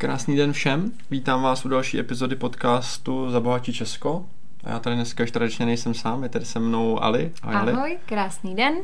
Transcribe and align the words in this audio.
Krásný 0.00 0.36
den 0.36 0.52
všem, 0.52 0.92
vítám 1.10 1.42
vás 1.42 1.64
u 1.64 1.68
další 1.68 1.98
epizody 1.98 2.36
podcastu 2.36 3.30
Zabohatí 3.30 3.72
Česko. 3.72 4.26
A 4.64 4.70
já 4.70 4.78
tady 4.78 4.96
dneska 4.96 5.24
už 5.24 5.30
tradičně 5.30 5.66
nejsem 5.66 5.94
sám, 5.94 6.22
je 6.22 6.28
tady 6.28 6.44
se 6.44 6.60
mnou 6.60 7.02
Ali. 7.02 7.32
Ahoj, 7.42 7.72
Ali. 7.72 7.98
krásný 8.06 8.54
den. 8.54 8.74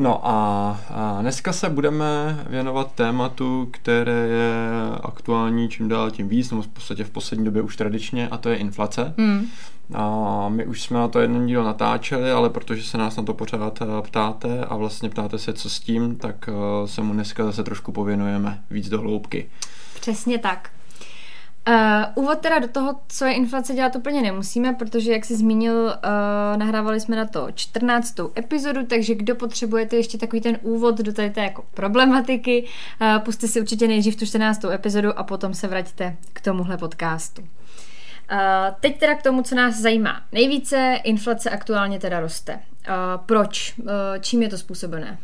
No 0.00 0.28
a, 0.28 0.80
a 0.90 1.18
dneska 1.20 1.52
se 1.52 1.70
budeme 1.70 2.38
věnovat 2.50 2.92
tématu, 2.92 3.68
které 3.70 4.26
je 4.26 4.52
aktuální 5.02 5.68
čím 5.68 5.88
dál 5.88 6.10
tím 6.10 6.28
víc, 6.28 6.50
nebo 6.50 6.62
v 6.62 6.68
podstatě 6.68 7.04
v 7.04 7.10
poslední 7.10 7.44
době 7.44 7.62
už 7.62 7.76
tradičně, 7.76 8.28
a 8.28 8.36
to 8.36 8.48
je 8.48 8.56
inflace. 8.56 9.14
Hmm. 9.18 9.46
A 9.94 10.48
my 10.48 10.66
už 10.66 10.82
jsme 10.82 10.98
na 10.98 11.08
to 11.08 11.20
jeden 11.20 11.46
díl 11.46 11.64
natáčeli, 11.64 12.30
ale 12.30 12.50
protože 12.50 12.82
se 12.82 12.98
nás 12.98 13.16
na 13.16 13.22
to 13.22 13.34
pořád 13.34 13.82
eh, 13.82 13.86
ptáte 14.02 14.64
a 14.64 14.76
vlastně 14.76 15.10
ptáte 15.10 15.38
se, 15.38 15.52
co 15.52 15.70
s 15.70 15.80
tím, 15.80 16.16
tak 16.16 16.48
eh, 16.48 16.88
se 16.88 17.02
mu 17.02 17.12
dneska 17.12 17.44
zase 17.44 17.64
trošku 17.64 17.92
pověnujeme 17.92 18.62
víc 18.70 18.88
do 18.88 19.00
hloubky. 19.00 19.50
Přesně 20.00 20.38
tak. 20.38 20.70
Uh, 21.70 21.76
úvod 22.14 22.38
teda 22.38 22.58
do 22.58 22.68
toho, 22.68 23.00
co 23.08 23.24
je 23.24 23.32
inflace, 23.32 23.74
dělat 23.74 23.96
úplně 23.96 24.22
nemusíme, 24.22 24.72
protože, 24.72 25.12
jak 25.12 25.24
jsi 25.24 25.36
zmínil, 25.36 25.74
uh, 25.74 25.92
nahrávali 26.56 27.00
jsme 27.00 27.16
na 27.16 27.24
to 27.24 27.48
14. 27.54 28.14
epizodu, 28.38 28.86
takže 28.86 29.14
kdo 29.14 29.34
potřebujete 29.34 29.96
ještě 29.96 30.18
takový 30.18 30.40
ten 30.40 30.58
úvod 30.62 30.98
do 30.98 31.12
tady 31.12 31.30
té 31.30 31.40
jako 31.40 31.64
problematiky, 31.74 32.64
uh, 33.00 33.18
puste 33.18 33.48
si 33.48 33.60
určitě 33.60 33.88
nejdřív 33.88 34.16
tu 34.16 34.26
14. 34.26 34.64
epizodu 34.64 35.18
a 35.18 35.22
potom 35.22 35.54
se 35.54 35.68
vraťte 35.68 36.16
k 36.32 36.40
tomuhle 36.40 36.76
podcastu. 36.76 37.42
Uh, 37.42 37.48
teď 38.80 39.00
teda 39.00 39.14
k 39.14 39.22
tomu, 39.22 39.42
co 39.42 39.54
nás 39.54 39.76
zajímá. 39.76 40.22
Nejvíce 40.32 40.98
inflace 41.04 41.50
aktuálně 41.50 41.98
teda 41.98 42.20
roste. 42.20 42.52
Uh, 42.54 42.60
proč? 43.26 43.74
Uh, 43.78 43.86
čím 44.20 44.42
je 44.42 44.48
to 44.48 44.58
způsobené? 44.58 45.18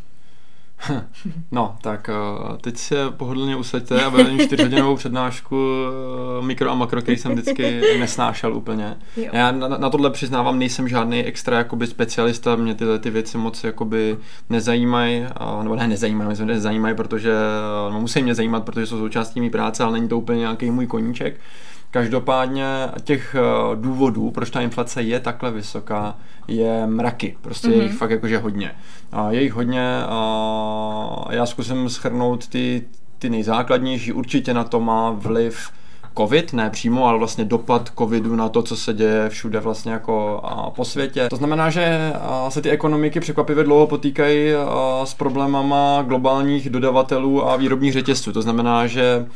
No, 1.53 1.77
tak 1.81 2.09
eh, 2.09 2.57
teď 2.61 2.77
se 2.77 3.11
pohodlně 3.11 3.57
usaďte 3.57 4.05
a 4.05 4.09
vedem 4.09 4.39
čtyřhodinovou 4.39 4.97
přednášku 4.97 5.57
eh, 6.41 6.47
mikro 6.47 6.71
a 6.71 6.75
makro, 6.75 7.03
který 7.03 7.17
jsem 7.17 7.33
vždycky 7.33 7.81
nesnášel 7.99 8.55
úplně. 8.55 8.97
Jo. 9.17 9.31
Já 9.33 9.53
na, 9.53 9.69
na 9.69 9.91
tohle 9.91 10.11
přiznávám, 10.11 10.59
nejsem 10.59 10.89
žádný 10.89 11.25
extra 11.25 11.59
jakoby 11.59 11.87
specialista, 11.87 12.57
mě 12.57 12.75
tyhle 12.75 12.99
ty 12.99 13.11
věci 13.11 13.39
moc 13.39 13.65
jakoby 13.65 14.17
nezajímají, 14.51 15.27
nebo 15.63 15.77
ne 15.77 15.89
nezajímají, 15.89 16.29
myslím, 16.29 16.49
nezajímají, 16.49 16.95
protože 16.95 17.33
no, 17.93 18.01
musí 18.01 18.23
mě 18.23 18.35
zajímat, 18.35 18.65
protože 18.65 18.87
jsou 18.87 18.99
součástí 18.99 19.41
mý 19.41 19.51
práce, 19.51 19.85
ale 19.85 19.93
není 19.93 20.09
to 20.09 20.19
úplně 20.19 20.39
nějaký 20.39 20.71
můj 20.71 20.87
koníček. 20.87 21.41
Každopádně 21.97 22.65
těch 23.05 23.37
eh, 23.39 23.77
důvodů, 23.77 24.31
proč 24.31 24.51
ta 24.51 24.61
inflace 24.61 25.03
je 25.03 25.21
takhle 25.21 25.51
vysoká, 25.51 26.15
je 26.49 26.87
mraky. 26.87 27.37
Prostě 27.43 27.69
mm-hmm. 27.69 27.77
je 27.77 27.83
jich 27.83 27.91
mhm. 27.91 27.99
fakt 27.99 28.11
jakože 28.11 28.39
hodně. 28.39 28.71
A 29.13 29.31
je 29.31 29.43
jich 29.43 29.53
hodně 29.53 30.03
a 30.09 31.29
já 31.31 31.47
zkusím 31.47 31.89
schrnout 31.89 32.49
ty, 32.49 32.83
ty 33.19 33.31
nejzákladnější. 33.31 34.13
Určitě 34.13 34.55
na 34.55 34.65
to 34.65 34.81
má 34.81 35.11
vliv 35.11 35.71
covid, 36.19 36.53
ne 36.53 36.71
přímo, 36.71 37.07
ale 37.07 37.19
vlastně 37.19 37.45
dopad 37.45 37.91
covidu 37.99 38.37
na 38.37 38.49
to, 38.49 38.63
co 38.63 38.77
se 38.77 38.95
děje 38.95 39.29
všude 39.29 39.61
vlastně 39.61 39.93
jako 39.93 40.43
po 40.77 40.85
světě. 40.85 41.29
To 41.31 41.37
znamená, 41.37 41.71
že 41.71 42.13
se 42.49 42.63
ty 42.63 42.71
ekonomiky 42.71 43.21
překvapivě 43.21 43.65
dlouho 43.65 43.87
potýkají 43.87 44.51
s 45.05 45.15
problémama 45.15 46.03
globálních 46.03 46.71
dodavatelů 46.71 47.49
a 47.49 47.57
výrobních 47.57 47.93
řetězců. 47.93 48.33
To 48.33 48.43
znamená, 48.43 48.87
že 48.87 49.27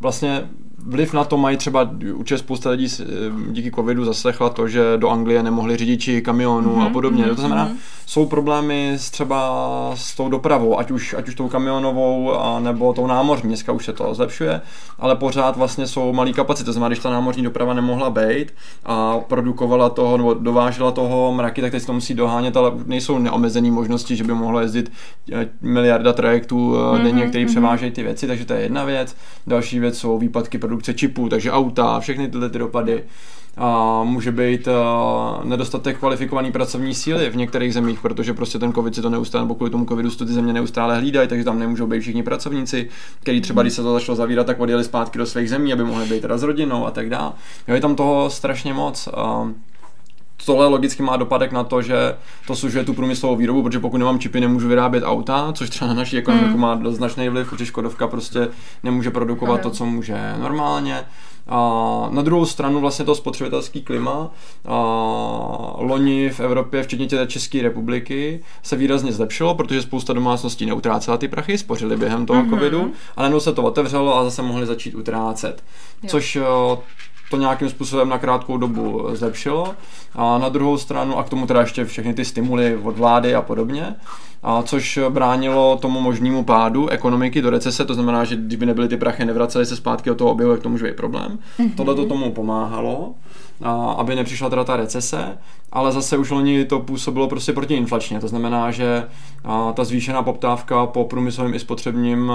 vlastně 0.00 0.48
vliv 0.86 1.12
na 1.12 1.24
to 1.24 1.36
mají 1.36 1.56
třeba, 1.56 1.90
určitě 2.14 2.38
spousta 2.38 2.70
lidí 2.70 2.86
eh, 3.00 3.04
díky 3.50 3.70
covidu 3.70 4.04
zaslechla 4.04 4.48
to, 4.48 4.68
že 4.68 4.82
do 4.96 5.08
Anglie 5.08 5.42
nemohli 5.42 5.76
řidiči 5.76 6.22
kamionů 6.22 6.76
mm-hmm, 6.76 6.86
a 6.86 6.90
podobně. 6.90 7.24
Mm-hmm. 7.24 7.34
To 7.34 7.40
znamená, 7.40 7.64
mhm. 7.64 7.76
jsou 8.06 8.26
problémy 8.26 8.92
s 8.92 9.10
třeba 9.10 9.50
s 9.94 10.16
tou 10.16 10.28
dopravou, 10.28 10.78
ať 10.78 10.90
už, 10.90 11.14
ať 11.18 11.28
už 11.28 11.34
tou 11.34 11.48
kamionovou 11.48 12.32
a 12.34 12.60
nebo 12.60 12.92
tou 12.92 13.06
námořní. 13.06 13.48
Dneska 13.48 13.72
už 13.72 13.84
se 13.84 13.92
to 13.92 14.14
zlepšuje, 14.14 14.60
ale 14.98 15.16
pořád 15.16 15.56
vlastně 15.56 15.86
jsou 15.86 16.12
malý 16.12 16.32
kapacity. 16.32 16.66
To 16.66 16.72
znamená, 16.72 16.88
když 16.88 16.98
ta 16.98 17.10
námořní 17.10 17.42
doprava 17.42 17.74
nemohla 17.74 18.10
být 18.10 18.54
a 18.84 19.18
produkovala 19.18 19.88
toho 19.88 20.16
nebo 20.16 20.34
dovážela 20.34 20.90
toho 20.90 21.32
mraky, 21.32 21.60
tak 21.60 21.72
teď 21.72 21.86
to 21.86 21.92
musí 21.92 22.14
dohánět, 22.14 22.56
ale 22.56 22.72
nejsou 22.86 23.18
neomezené 23.18 23.70
možnosti, 23.70 24.16
že 24.16 24.24
by 24.24 24.34
mohlo 24.34 24.60
jezdit 24.60 24.92
eh, 25.32 25.48
miliarda 25.60 26.12
trajektů 26.12 26.72
mm-hmm, 26.72 27.02
denně, 27.02 27.26
který 27.26 27.44
mm-hmm. 27.44 27.48
převážejí 27.48 27.92
ty 27.92 28.02
věci, 28.02 28.26
takže 28.26 28.44
to 28.44 28.52
je 28.52 28.60
jedna 28.60 28.84
věc. 28.84 29.16
Další 29.46 29.80
věc 29.80 29.98
jsou 29.98 30.18
výpadky 30.18 30.58
produkce 30.70 30.94
čipů, 30.94 31.28
takže 31.28 31.52
auta, 31.52 32.00
všechny 32.00 32.28
tyhle 32.28 32.50
ty 32.50 32.58
dopady. 32.58 33.04
A 33.56 34.00
může 34.04 34.32
být 34.32 34.68
uh, 34.68 35.44
nedostatek 35.44 35.98
kvalifikované 35.98 36.52
pracovní 36.52 36.94
síly 36.94 37.30
v 37.30 37.36
některých 37.36 37.74
zemích, 37.74 38.00
protože 38.00 38.34
prostě 38.34 38.58
ten 38.58 38.72
covid 38.72 38.94
si 38.94 39.02
to 39.02 39.10
neustále, 39.10 39.44
nebo 39.44 39.54
kvůli 39.54 39.70
tomu 39.70 39.86
covidu 39.86 40.10
ty 40.10 40.26
země 40.26 40.52
neustále 40.52 40.98
hlídají, 40.98 41.28
takže 41.28 41.44
tam 41.44 41.58
nemůžou 41.58 41.86
být 41.86 42.00
všichni 42.00 42.22
pracovníci, 42.22 42.88
kteří 43.20 43.40
třeba, 43.40 43.62
když 43.62 43.74
se 43.74 43.82
to 43.82 43.92
začalo 43.92 44.16
zavírat, 44.16 44.46
tak 44.46 44.60
odjeli 44.60 44.84
zpátky 44.84 45.18
do 45.18 45.26
svých 45.26 45.50
zemí, 45.50 45.72
aby 45.72 45.84
mohli 45.84 46.06
být 46.06 46.20
teda 46.20 46.38
s 46.38 46.42
rodinou 46.42 46.86
a 46.86 46.90
tak 46.90 47.10
dále. 47.10 47.32
Je 47.68 47.80
tam 47.80 47.94
toho 47.94 48.30
strašně 48.30 48.74
moc. 48.74 49.08
Uh, 49.08 49.50
tohle 50.46 50.66
logicky 50.66 51.02
má 51.02 51.16
dopadek 51.16 51.52
na 51.52 51.64
to, 51.64 51.82
že 51.82 52.16
to 52.46 52.56
sužuje 52.56 52.84
tu 52.84 52.94
průmyslovou 52.94 53.36
výrobu, 53.36 53.62
protože 53.62 53.80
pokud 53.80 53.98
nemám 53.98 54.18
čipy, 54.18 54.40
nemůžu 54.40 54.68
vyrábět 54.68 55.04
auta, 55.04 55.52
což 55.52 55.70
třeba 55.70 55.88
na 55.88 55.94
naší 55.94 56.18
ekonomiku 56.18 56.54
mm. 56.54 56.60
má 56.60 56.74
dost 56.74 56.96
značný 56.96 57.28
vliv, 57.28 57.50
protože 57.50 57.66
Škodovka 57.66 58.08
prostě 58.08 58.48
nemůže 58.82 59.10
produkovat 59.10 59.56
mm. 59.56 59.62
to, 59.62 59.70
co 59.70 59.86
může 59.86 60.34
normálně. 60.38 61.04
A 61.52 62.08
na 62.10 62.22
druhou 62.22 62.46
stranu 62.46 62.80
vlastně 62.80 63.04
to 63.04 63.14
spotřebitelský 63.14 63.82
klima 63.82 64.30
a 64.68 64.76
loni 65.78 66.30
v 66.30 66.40
Evropě, 66.40 66.82
včetně 66.82 67.06
té 67.06 67.26
České 67.26 67.62
republiky, 67.62 68.42
se 68.62 68.76
výrazně 68.76 69.12
zlepšilo, 69.12 69.54
protože 69.54 69.82
spousta 69.82 70.12
domácností 70.12 70.66
neutrácela 70.66 71.16
ty 71.16 71.28
prachy, 71.28 71.58
spořili 71.58 71.96
během 71.96 72.26
toho 72.26 72.42
mm-hmm. 72.42 72.50
covidu 72.50 72.92
a 73.16 73.20
najednou 73.20 73.40
se 73.40 73.52
to 73.52 73.62
otevřelo 73.62 74.18
a 74.18 74.24
zase 74.24 74.42
mohli 74.42 74.66
začít 74.66 74.94
utrácet. 74.94 75.64
Jo. 76.02 76.08
Což 76.08 76.38
to 77.30 77.36
nějakým 77.36 77.70
způsobem 77.70 78.08
na 78.08 78.18
krátkou 78.18 78.56
dobu 78.56 79.08
zlepšilo. 79.12 79.74
A 80.14 80.38
na 80.38 80.48
druhou 80.48 80.78
stranu, 80.78 81.18
a 81.18 81.22
k 81.22 81.28
tomu 81.28 81.46
teda 81.46 81.60
ještě 81.60 81.84
všechny 81.84 82.14
ty 82.14 82.24
stimuly 82.24 82.76
od 82.76 82.96
vlády 82.96 83.34
a 83.34 83.42
podobně, 83.42 83.94
a 84.42 84.62
což 84.62 84.98
bránilo 85.08 85.78
tomu 85.82 86.00
možnému 86.00 86.44
pádu 86.44 86.88
ekonomiky 86.88 87.42
do 87.42 87.50
recese, 87.50 87.84
to 87.84 87.94
znamená, 87.94 88.24
že 88.24 88.36
kdyby 88.36 88.66
nebyly 88.66 88.88
ty 88.88 88.96
prachy, 88.96 89.24
nevracely 89.24 89.66
se 89.66 89.76
zpátky 89.76 90.10
do 90.10 90.14
toho 90.14 90.30
objevu, 90.30 90.52
jak 90.52 90.62
to 90.62 90.68
může 90.68 90.86
být 90.86 90.96
problém. 90.96 91.38
Mm-hmm. 91.58 91.74
Tohle 91.76 91.94
to 91.94 92.06
tomu 92.06 92.32
pomáhalo 92.32 93.14
aby 93.96 94.14
nepřišla 94.14 94.50
teda 94.50 94.64
ta 94.64 94.76
recese, 94.76 95.38
ale 95.72 95.92
zase 95.92 96.16
už 96.16 96.30
loni 96.30 96.64
to 96.64 96.80
působilo 96.80 97.28
prostě 97.28 97.52
protiinflačně, 97.52 98.20
to 98.20 98.28
znamená, 98.28 98.70
že 98.70 99.04
ta 99.74 99.84
zvýšená 99.84 100.22
poptávka 100.22 100.86
po 100.86 101.04
průmyslovém 101.04 101.54
i 101.54 101.58
spotřebním 101.58 102.32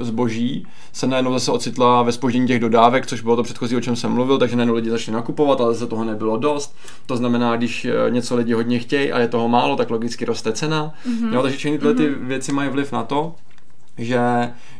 zboží 0.00 0.66
se 0.92 1.06
najednou 1.06 1.32
zase 1.32 1.52
ocitla 1.52 2.02
ve 2.02 2.12
spoždění 2.12 2.46
těch 2.46 2.60
dodávek, 2.60 3.06
což 3.06 3.20
bylo 3.20 3.36
to 3.36 3.42
předchozí, 3.42 3.76
o 3.76 3.80
čem 3.80 3.96
jsem 3.96 4.12
mluvil, 4.12 4.38
takže 4.38 4.56
najednou 4.56 4.74
lidi 4.74 4.90
začali 4.90 5.14
nakupovat, 5.14 5.60
ale 5.60 5.74
zase 5.74 5.86
toho 5.86 6.04
nebylo 6.04 6.36
dost. 6.36 6.76
To 7.06 7.16
znamená, 7.16 7.56
když 7.56 7.84
e, 7.84 8.10
něco 8.10 8.36
lidi 8.36 8.52
hodně 8.52 8.78
chtějí 8.78 9.12
a 9.12 9.18
je 9.18 9.28
toho 9.28 9.48
málo, 9.48 9.76
tak 9.76 9.90
logicky 9.90 10.24
roste 10.24 10.52
cena. 10.52 10.94
Mm-hmm. 11.06 11.32
Jo, 11.32 11.42
takže 11.42 11.58
všechny 11.58 11.78
tyhle 11.78 11.94
mm-hmm. 11.94 12.18
ty 12.18 12.24
věci 12.24 12.52
mají 12.52 12.70
vliv 12.70 12.92
na 12.92 13.02
to, 13.02 13.34
že, 13.98 14.20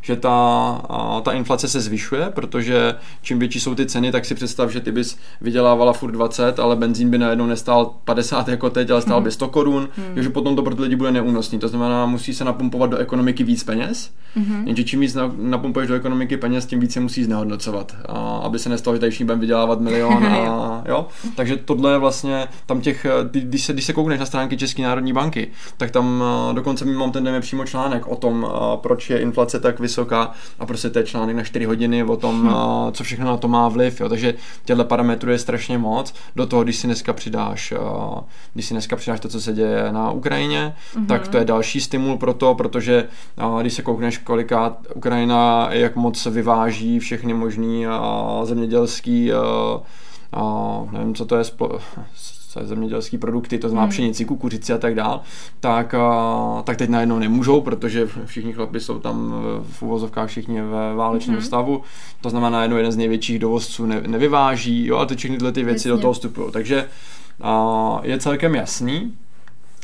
že 0.03 0.17
ta, 0.17 0.81
ta 1.23 1.33
inflace 1.33 1.69
se 1.69 1.81
zvyšuje, 1.81 2.31
protože 2.31 2.95
čím 3.23 3.39
větší 3.39 3.61
jsou 3.61 3.75
ty 3.75 3.87
ceny, 3.87 4.13
tak 4.13 4.25
si 4.25 4.35
představ, 4.35 4.71
že 4.71 4.81
ty 4.81 4.93
bys 4.93 5.19
vydělávala 5.41 5.93
furt 5.93 6.13
20, 6.13 6.59
ale 6.59 6.77
benzín 6.77 7.11
by 7.11 7.19
najednou 7.19 7.47
nestál 7.47 7.95
50 8.05 8.49
jako 8.49 8.71
teď, 8.71 8.91
ale 8.91 9.03
stál 9.03 9.21
by 9.21 9.31
100 9.31 9.49
korun, 9.49 9.89
mm. 9.99 10.15
takže 10.15 10.31
potom 10.31 10.57
to 10.57 10.63
pro 10.63 10.75
ty 10.75 10.83
lidi 10.83 10.97
bude 10.97 11.13
neúnosný. 11.13 11.59
To 11.59 11.69
znamená, 11.69 12.07
musí 12.07 12.35
se 12.35 12.45
napumpovat 12.45 12.91
do 12.91 12.97
ekonomiky 12.97 13.45
víc 13.45 13.65
peněz, 13.65 14.11
mm-hmm. 14.37 14.67
jenže 14.67 14.85
čím 14.85 15.01
víc 15.01 15.17
napumpuješ 15.37 15.89
do 15.89 15.95
ekonomiky 15.95 16.37
peněz, 16.37 16.67
tím 16.67 16.81
víc 16.81 16.93
se 16.93 17.01
musí 17.01 17.25
znehodnocovat, 17.25 17.97
a 18.09 18.41
aby 18.45 18.59
se 18.59 18.69
nestalo, 18.69 18.97
že 18.97 19.01
tady 19.01 19.11
všichni 19.11 19.25
budeme 19.25 19.41
vydělávat 19.41 19.81
milion. 19.81 20.27
A, 20.27 20.85
jo? 20.89 21.07
Takže 21.37 21.57
tohle 21.57 21.93
je 21.93 21.99
vlastně 21.99 22.49
tam 22.67 22.81
těch, 22.81 23.07
když 23.33 23.65
se, 23.65 23.73
když 23.73 23.85
se 23.85 23.93
koukneš 23.93 24.21
na 24.21 24.27
stránky 24.27 24.57
České 24.57 24.83
národní 24.83 25.13
banky, 25.13 25.49
tak 25.77 25.91
tam 25.91 26.25
dokonce 26.53 26.85
mám 26.85 27.13
ten 27.13 27.25
den 27.25 27.41
přímo 27.41 27.65
článek 27.65 28.07
o 28.07 28.17
tom, 28.17 28.47
proč 28.77 29.06
je 29.11 29.19
inflace 29.19 29.61
tak 29.61 29.81
vysoká 29.81 30.33
a 30.59 30.67
prostě 30.67 30.91
to 30.91 30.99
je 30.99 31.05
článek 31.05 31.37
na 31.37 31.43
4 31.43 31.65
hodiny 31.65 32.05
o 32.05 32.17
tom, 32.17 32.43
hmm. 32.43 32.93
co 32.93 33.05
všechno 33.05 33.27
na 33.27 33.37
to 33.37 33.49
má 33.49 33.69
vliv, 33.69 34.01
jo. 34.01 34.09
takže 34.09 34.35
těchto 34.65 34.85
parametrů 34.85 35.31
je 35.31 35.39
strašně 35.39 35.79
moc. 35.79 36.15
Do 36.37 36.47
toho, 36.47 36.65
když 36.65 36.77
si 36.77 36.87
dneska 36.87 37.13
přidáš, 37.13 37.75
když 38.55 38.67
si 38.67 38.75
dneska 38.75 38.97
přidáš 38.97 39.21
to, 39.21 39.29
co 39.29 39.41
se 39.41 39.53
děje 39.53 39.93
na 39.93 40.11
Ukrajině, 40.11 40.75
hmm. 40.95 41.07
tak 41.07 41.29
to 41.29 41.37
je 41.37 41.45
další 41.45 41.81
stimul 41.81 42.17
pro 42.17 42.35
to, 42.35 42.55
protože 42.55 43.09
když 43.61 43.75
se 43.75 43.83
koukneš, 43.83 44.19
koliká 44.19 44.77
Ukrajina, 44.95 45.69
jak 45.71 45.97
moc 45.97 46.27
vyváží 46.27 46.99
všechny 46.99 47.35
možný 47.35 47.87
zemědělský 48.45 49.33
a 49.33 50.83
nevím, 50.91 51.15
co 51.15 51.25
to 51.27 51.37
je, 51.37 51.45
spo, 52.57 52.67
zemědělské 52.67 53.19
produkty, 53.19 53.59
to 53.59 53.69
znamená 53.69 53.83
hmm. 53.83 53.91
pšenici, 53.91 54.25
kukuřici 54.25 54.73
a 54.73 54.79
tak 54.79 54.95
dál, 54.95 55.21
tak, 55.61 55.95
tak 56.65 56.77
teď 56.77 56.91
najednou 56.91 57.19
nemůžou, 57.19 57.61
protože 57.61 58.09
všichni 58.25 58.53
chlapi 58.53 58.81
jsou 58.81 58.99
tam 58.99 59.35
v 59.71 59.83
uvozovkách 59.83 60.29
všichni 60.29 60.63
ve 60.63 60.95
válečném 60.95 61.37
hmm. 61.37 61.45
stavu, 61.45 61.83
to 62.21 62.31
znamená 62.31 62.51
najednou 62.51 62.77
jeden 62.77 62.93
z 62.93 62.97
největších 62.97 63.39
dovozců 63.39 63.87
ne, 63.87 64.01
nevyváží, 64.07 64.87
jo, 64.87 64.97
a 64.97 65.07
ty 65.07 65.17
všechny 65.17 65.37
tyhle 65.37 65.53
ty 65.53 65.65
věci 65.65 65.89
Jasně. 65.89 65.91
do 65.91 65.99
toho 65.99 66.13
vstupují. 66.13 66.53
Takže 66.53 66.89
a, 67.43 68.01
je 68.03 68.19
celkem 68.19 68.55
jasný, 68.55 69.13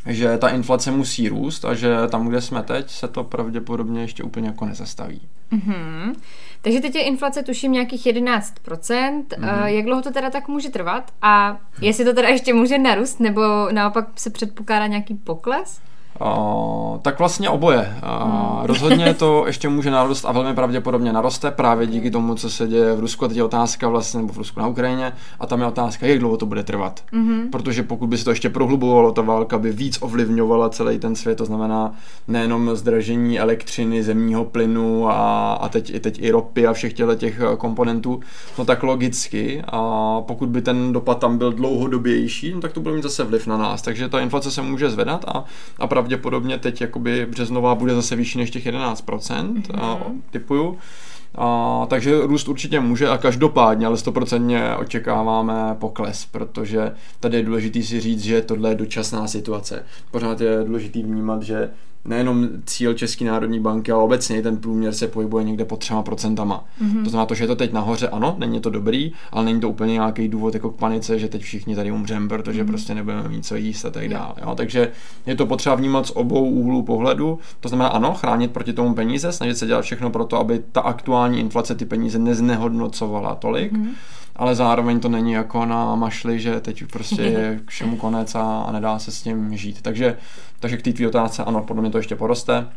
že 0.06 0.38
ta 0.38 0.48
inflace 0.48 0.90
musí 0.90 1.28
růst 1.28 1.64
a 1.64 1.74
že 1.74 1.96
tam, 2.10 2.28
kde 2.28 2.40
jsme 2.40 2.62
teď, 2.62 2.90
se 2.90 3.08
to 3.08 3.24
pravděpodobně 3.24 4.00
ještě 4.02 4.22
úplně 4.22 4.46
jako 4.46 4.66
nezastaví. 4.66 5.20
Mm-hmm. 5.52 6.14
Takže 6.62 6.80
teď 6.80 6.94
je 6.94 7.02
inflace 7.02 7.42
tuším 7.42 7.72
nějakých 7.72 8.06
11%. 8.06 8.42
Mm-hmm. 8.64 9.64
Jak 9.64 9.84
dlouho 9.84 10.02
to 10.02 10.10
teda 10.10 10.30
tak 10.30 10.48
může 10.48 10.68
trvat? 10.68 11.12
A 11.22 11.58
jestli 11.80 12.04
to 12.04 12.12
teda 12.12 12.28
ještě 12.28 12.54
může 12.54 12.78
narůst, 12.78 13.20
nebo 13.20 13.42
naopak 13.72 14.08
se 14.16 14.30
předpokládá 14.30 14.86
nějaký 14.86 15.14
pokles? 15.14 15.80
Uh, 16.20 16.98
tak 17.02 17.18
vlastně 17.18 17.50
oboje. 17.50 17.96
Uh, 18.02 18.32
hmm. 18.32 18.62
Rozhodně 18.62 19.14
to 19.14 19.46
ještě 19.46 19.68
může 19.68 19.90
narůst 19.90 20.24
a 20.24 20.32
velmi 20.32 20.54
pravděpodobně 20.54 21.12
naroste 21.12 21.50
právě 21.50 21.86
díky 21.86 22.10
tomu, 22.10 22.34
co 22.34 22.50
se 22.50 22.66
děje 22.66 22.94
v 22.94 23.00
Rusku. 23.00 23.24
A 23.24 23.28
teď 23.28 23.36
je 23.36 23.44
otázka 23.44 23.88
vlastně, 23.88 24.20
nebo 24.20 24.32
v 24.32 24.38
Rusku 24.38 24.60
na 24.60 24.66
Ukrajině, 24.66 25.12
a 25.40 25.46
tam 25.46 25.60
je 25.60 25.66
otázka, 25.66 26.06
jak 26.06 26.18
dlouho 26.18 26.36
to 26.36 26.46
bude 26.46 26.62
trvat. 26.62 27.00
Hmm. 27.12 27.48
Protože 27.50 27.82
pokud 27.82 28.06
by 28.06 28.18
se 28.18 28.24
to 28.24 28.30
ještě 28.30 28.50
prohlubovalo, 28.50 29.12
ta 29.12 29.22
válka 29.22 29.58
by 29.58 29.72
víc 29.72 29.98
ovlivňovala 30.00 30.68
celý 30.68 30.98
ten 30.98 31.14
svět, 31.14 31.38
to 31.38 31.44
znamená 31.44 31.94
nejenom 32.28 32.70
zdražení 32.76 33.40
elektřiny, 33.40 34.02
zemního 34.02 34.44
plynu 34.44 35.08
a, 35.08 35.52
a 35.52 35.68
teď, 35.68 36.00
teď 36.00 36.18
i 36.22 36.30
ropy 36.30 36.66
a 36.66 36.72
všech 36.72 36.92
těchto 36.92 37.14
těch 37.14 37.40
komponentů, 37.58 38.20
no 38.58 38.64
tak 38.64 38.82
logicky. 38.82 39.62
A 39.66 40.20
pokud 40.20 40.48
by 40.48 40.62
ten 40.62 40.92
dopad 40.92 41.18
tam 41.18 41.38
byl 41.38 41.52
dlouhodobější, 41.52 42.52
no 42.54 42.60
tak 42.60 42.72
to 42.72 42.80
bude 42.80 42.94
mít 42.94 43.02
zase 43.02 43.24
vliv 43.24 43.46
na 43.46 43.56
nás. 43.56 43.82
Takže 43.82 44.08
ta 44.08 44.20
inflace 44.20 44.50
se 44.50 44.62
může 44.62 44.90
zvedat 44.90 45.24
a, 45.28 45.44
a 45.78 45.86
pravděpodobně 46.02 46.58
teď 46.58 46.80
jakoby 46.80 47.26
březnová 47.30 47.74
bude 47.74 47.94
zase 47.94 48.16
vyšší 48.16 48.38
než 48.38 48.50
těch 48.50 48.66
11%, 48.66 49.62
mm-hmm. 49.62 50.20
typuju. 50.30 50.78
A, 51.34 51.86
takže 51.90 52.20
růst 52.20 52.48
určitě 52.48 52.80
může 52.80 53.08
a 53.08 53.18
každopádně, 53.18 53.86
ale 53.86 53.96
stoprocentně 53.96 54.76
očekáváme 54.76 55.76
pokles, 55.78 56.26
protože 56.26 56.92
tady 57.20 57.36
je 57.36 57.42
důležité 57.42 57.82
si 57.82 58.00
říct, 58.00 58.22
že 58.22 58.42
tohle 58.42 58.68
je 58.70 58.74
dočasná 58.74 59.26
situace. 59.26 59.84
Pořád 60.10 60.40
je 60.40 60.64
důležité 60.64 61.02
vnímat, 61.02 61.42
že 61.42 61.70
nejenom 62.04 62.48
cíl 62.66 62.94
České 62.94 63.24
národní 63.24 63.60
banky, 63.60 63.92
ale 63.92 64.02
obecně 64.02 64.42
ten 64.42 64.56
průměr 64.56 64.92
se 64.92 65.08
pohybuje 65.08 65.44
někde 65.44 65.64
pod 65.64 65.76
třema 65.76 66.02
procentama. 66.02 66.64
Mm-hmm. 66.82 67.04
To 67.04 67.10
znamená 67.10 67.26
to, 67.26 67.34
že 67.34 67.44
je 67.44 67.48
to 67.48 67.56
teď 67.56 67.72
nahoře, 67.72 68.08
ano, 68.08 68.36
není 68.38 68.60
to 68.60 68.70
dobrý, 68.70 69.12
ale 69.32 69.44
není 69.44 69.60
to 69.60 69.68
úplně 69.68 69.92
nějaký 69.92 70.28
důvod 70.28 70.54
jako 70.54 70.70
k 70.70 70.76
panice, 70.76 71.18
že 71.18 71.28
teď 71.28 71.42
všichni 71.42 71.74
tady 71.74 71.92
umřeme, 71.92 72.28
protože 72.28 72.64
mm-hmm. 72.64 72.66
prostě 72.66 72.94
nebudeme 72.94 73.28
mít 73.28 73.46
co 73.46 73.56
jíst 73.56 73.84
a 73.84 73.90
tak 73.90 74.08
dále. 74.08 74.34
Jo? 74.42 74.54
Takže 74.54 74.92
je 75.26 75.36
to 75.36 75.46
potřeba 75.46 75.74
vnímat 75.74 76.06
z 76.06 76.12
obou 76.14 76.50
úhlů 76.50 76.82
pohledu. 76.82 77.38
To 77.60 77.68
znamená 77.68 77.88
ano, 77.88 78.14
chránit 78.14 78.50
proti 78.50 78.72
tomu 78.72 78.94
peníze, 78.94 79.32
snažit 79.32 79.58
se 79.58 79.66
dělat 79.66 79.82
všechno 79.82 80.10
pro 80.10 80.24
to, 80.24 80.38
aby 80.38 80.62
ta 80.72 80.80
aktuální 80.80 81.40
inflace 81.40 81.74
ty 81.74 81.84
peníze 81.84 82.18
neznehodnocovala 82.18 83.34
tolik. 83.34 83.72
Mm-hmm 83.72 83.90
ale 84.36 84.54
zároveň 84.54 85.00
to 85.00 85.08
není 85.08 85.32
jako 85.32 85.66
na 85.66 85.94
mašli, 85.94 86.40
že 86.40 86.60
teď 86.60 86.84
prostě 86.92 87.22
je 87.22 87.60
k 87.64 87.70
všemu 87.70 87.96
konec 87.96 88.34
a, 88.34 88.62
a 88.62 88.72
nedá 88.72 88.98
se 88.98 89.10
s 89.12 89.22
tím 89.22 89.56
žít. 89.56 89.82
Takže, 89.82 90.16
takže 90.60 90.76
k 90.76 90.82
té 90.82 90.92
tvý 90.92 91.06
otázce, 91.06 91.44
ano, 91.44 91.62
podle 91.62 91.82
mě 91.82 91.90
to 91.90 91.98
ještě 91.98 92.16
poroste. 92.16 92.68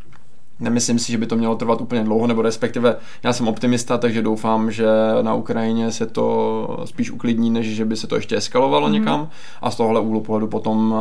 Nemyslím 0.60 1.00
si, 1.00 1.12
že 1.12 1.18
by 1.18 1.26
to 1.26 1.36
mělo 1.36 1.56
trvat 1.56 1.82
úplně 1.82 2.04
dlouho, 2.04 2.28
nebo 2.28 2.42
respektive 2.42 2.96
já 3.24 3.34
jsem 3.34 3.48
optimista, 3.48 3.98
takže 3.98 4.22
doufám, 4.22 4.72
že 4.72 4.86
na 5.22 5.34
Ukrajině 5.34 5.92
se 5.92 6.06
to 6.06 6.84
spíš 6.86 7.12
uklidní, 7.12 7.50
než 7.50 7.68
že 7.68 7.86
by 7.86 7.96
se 7.96 8.08
to 8.08 8.16
ještě 8.16 8.38
eskalovalo 8.38 8.88
mm. 8.88 8.94
někam. 8.94 9.30
A 9.62 9.72
z 9.72 9.76
tohohle 9.76 10.00
úhlu 10.00 10.22
pohledu 10.22 10.48
potom 10.48 10.96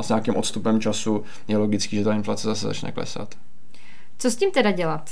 s 0.00 0.08
nějakým 0.08 0.36
odstupem 0.36 0.80
času 0.80 1.22
je 1.48 1.56
logický, 1.56 1.96
že 1.96 2.04
ta 2.04 2.14
inflace 2.14 2.48
zase 2.48 2.66
začne 2.66 2.92
klesat. 2.92 3.34
Co 4.18 4.30
s 4.30 4.36
tím 4.36 4.50
teda 4.50 4.70
dělat? 4.70 5.10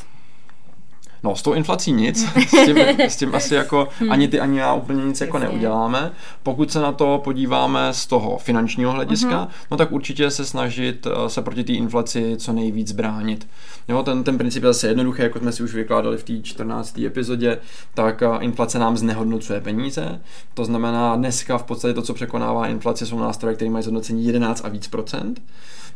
No, 1.22 1.37
s 1.37 1.43
tou 1.43 1.52
inflací 1.52 1.93
nic, 1.93 2.26
s 2.49 2.64
tím, 2.64 2.78
s 2.99 3.17
tím 3.17 3.34
asi 3.34 3.55
jako 3.55 3.88
ani 4.11 4.28
ty, 4.28 4.40
ani 4.40 4.58
já 4.58 4.75
úplně 4.75 5.05
nic 5.05 5.20
jako 5.20 5.38
neuděláme. 5.38 6.12
Pokud 6.43 6.72
se 6.72 6.81
na 6.81 6.93
to 6.93 7.20
podíváme 7.25 7.88
z 7.93 8.06
toho 8.06 8.38
finančního 8.38 8.93
hlediska, 8.93 9.44
uh-huh. 9.44 9.49
no 9.70 9.76
tak 9.76 9.93
určitě 9.93 10.31
se 10.31 10.44
snažit 10.44 11.06
eh, 11.06 11.28
se 11.28 11.43
proti 11.43 11.64
té 11.64 11.72
inflaci 11.72 12.34
co 12.37 12.52
nejvíc 12.52 12.93
bránit. 12.93 13.49
Jo, 13.88 14.02
ten, 14.02 14.25
ten 14.25 14.38
princip 14.38 14.62
je 14.62 14.67
zase 14.67 14.88
jednoduchý, 14.88 15.22
jako 15.22 15.38
jsme 15.38 15.52
si 15.52 15.62
už 15.62 15.75
vykládali 15.75 16.17
v 16.17 16.25
té 16.25 16.43
14. 16.43 16.99
epizodě, 16.99 17.58
tak 17.94 18.22
eh, 18.22 18.28
inflace 18.40 18.78
nám 18.78 18.96
znehodnocuje 18.96 19.61
peníze. 19.61 20.20
To 20.55 20.64
znamená, 20.64 21.17
dneska 21.17 21.58
v 21.58 21.62
podstatě 21.62 21.94
to, 21.94 22.02
co 22.02 22.14
překonává 22.14 22.67
inflaci, 22.67 23.06
jsou 23.06 23.19
nástroje, 23.19 23.55
které 23.56 23.70
mají 23.70 23.82
zhodnocení 23.82 24.26
11 24.26 24.64
a 24.64 24.69
víc 24.69 24.88
procent. 24.88 25.43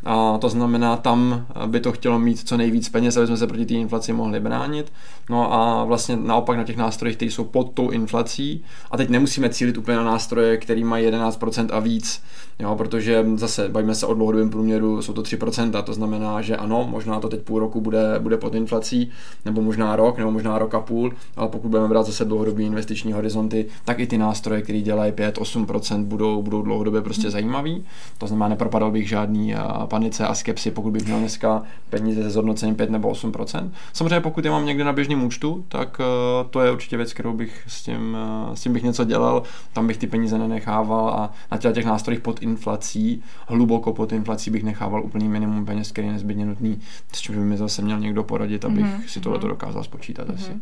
A 0.04 0.38
to 0.38 0.48
znamená, 0.48 0.96
tam 0.96 1.46
by 1.66 1.80
to 1.80 1.92
chtělo 1.92 2.18
mít 2.18 2.48
co 2.48 2.56
nejvíc 2.56 2.88
peněz, 2.88 3.16
aby 3.16 3.26
jsme 3.26 3.36
se 3.36 3.46
proti 3.46 3.66
té 3.66 3.74
inflaci 3.74 4.12
mohli 4.12 4.40
bránit. 4.40 4.92
No 5.30 5.54
a 5.54 5.84
vlastně 5.84 6.16
naopak 6.16 6.56
na 6.56 6.64
těch 6.64 6.76
nástrojích, 6.76 7.16
které 7.16 7.30
jsou 7.30 7.44
pod 7.44 7.70
tou 7.74 7.90
inflací, 7.90 8.64
a 8.90 8.96
teď 8.96 9.08
nemusíme 9.08 9.48
cílit 9.48 9.78
úplně 9.78 9.96
na 9.96 10.04
nástroje, 10.04 10.56
které 10.56 10.84
mají 10.84 11.06
11% 11.06 11.68
a 11.72 11.80
víc, 11.80 12.22
jo, 12.58 12.74
protože 12.76 13.26
zase 13.34 13.68
bavíme 13.68 13.94
se 13.94 14.06
o 14.06 14.14
dlouhodobém 14.14 14.50
průměru, 14.50 15.02
jsou 15.02 15.12
to 15.12 15.22
3%, 15.22 15.82
to 15.82 15.94
znamená, 15.94 16.42
že 16.42 16.56
ano, 16.56 16.86
možná 16.90 17.20
to 17.20 17.28
teď 17.28 17.40
půl 17.40 17.58
roku 17.58 17.80
bude, 17.80 18.18
bude 18.18 18.36
pod 18.36 18.54
inflací, 18.54 19.10
nebo 19.44 19.62
možná 19.62 19.96
rok, 19.96 20.18
nebo 20.18 20.30
možná 20.30 20.58
rok 20.58 20.74
a 20.74 20.80
půl, 20.80 21.12
ale 21.36 21.48
pokud 21.48 21.68
budeme 21.68 21.88
brát 21.88 22.06
zase 22.06 22.24
dlouhodobý 22.24 22.64
investiční 22.64 23.12
horizonty, 23.12 23.66
tak 23.84 23.98
i 23.98 24.06
ty 24.06 24.18
nástroje, 24.18 24.62
které 24.62 24.80
dělají 24.80 25.12
5-8%, 25.12 26.04
budou, 26.04 26.42
budou 26.42 26.62
dlouhodobě 26.62 27.00
prostě 27.00 27.30
zajímavý. 27.30 27.84
To 28.18 28.26
znamená, 28.26 28.48
nepropadal 28.48 28.90
bych 28.90 29.08
žádný 29.08 29.54
panice 29.94 30.26
a 30.26 30.34
skepsi, 30.34 30.70
pokud 30.70 30.90
bych 30.90 31.04
měl 31.04 31.18
dneska 31.18 31.62
peníze 31.90 32.22
se 32.22 32.30
zhodnocením 32.30 32.74
5 32.74 32.90
nebo 32.90 33.12
8%. 33.12 33.70
Samozřejmě 33.92 34.20
pokud 34.20 34.44
je 34.44 34.50
mám 34.50 34.66
někde 34.66 34.84
na 34.84 34.92
běžném 34.92 35.24
účtu, 35.24 35.64
tak 35.68 35.98
uh, 35.98 36.50
to 36.50 36.60
je 36.60 36.72
určitě 36.72 36.96
věc, 36.96 37.12
kterou 37.12 37.32
bych 37.32 37.62
s 37.66 37.82
tím, 37.82 38.16
uh, 38.48 38.54
s 38.54 38.60
tím 38.60 38.72
bych 38.72 38.82
něco 38.82 39.04
dělal, 39.04 39.42
tam 39.72 39.86
bych 39.86 39.96
ty 39.96 40.06
peníze 40.06 40.38
nenechával 40.38 41.08
a 41.08 41.30
na 41.50 41.58
těch, 41.58 41.74
těch 41.74 41.84
nástrojích 41.84 42.20
pod 42.20 42.42
inflací, 42.42 43.22
hluboko 43.46 43.92
pod 43.92 44.12
inflací 44.12 44.50
bych 44.50 44.62
nechával 44.62 45.04
úplný 45.04 45.28
minimum 45.28 45.66
peněz, 45.66 45.92
který 45.92 46.06
je 46.06 46.12
nezbytně 46.12 46.46
nutný, 46.46 46.80
s 47.12 47.20
čím 47.20 47.34
by 47.34 47.40
mi 47.40 47.56
zase 47.56 47.82
měl 47.82 47.98
někdo 48.00 48.24
poradit, 48.24 48.64
abych 48.64 48.84
mm-hmm. 48.84 49.06
si 49.06 49.20
tohle 49.20 49.38
dokázal 49.38 49.84
spočítat 49.84 50.28
mm-hmm. 50.28 50.34
asi. 50.34 50.52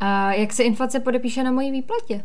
A 0.00 0.32
jak 0.32 0.52
se 0.52 0.62
inflace 0.62 1.00
podepíše 1.00 1.44
na 1.44 1.52
mojí 1.52 1.70
výplatě? 1.70 2.24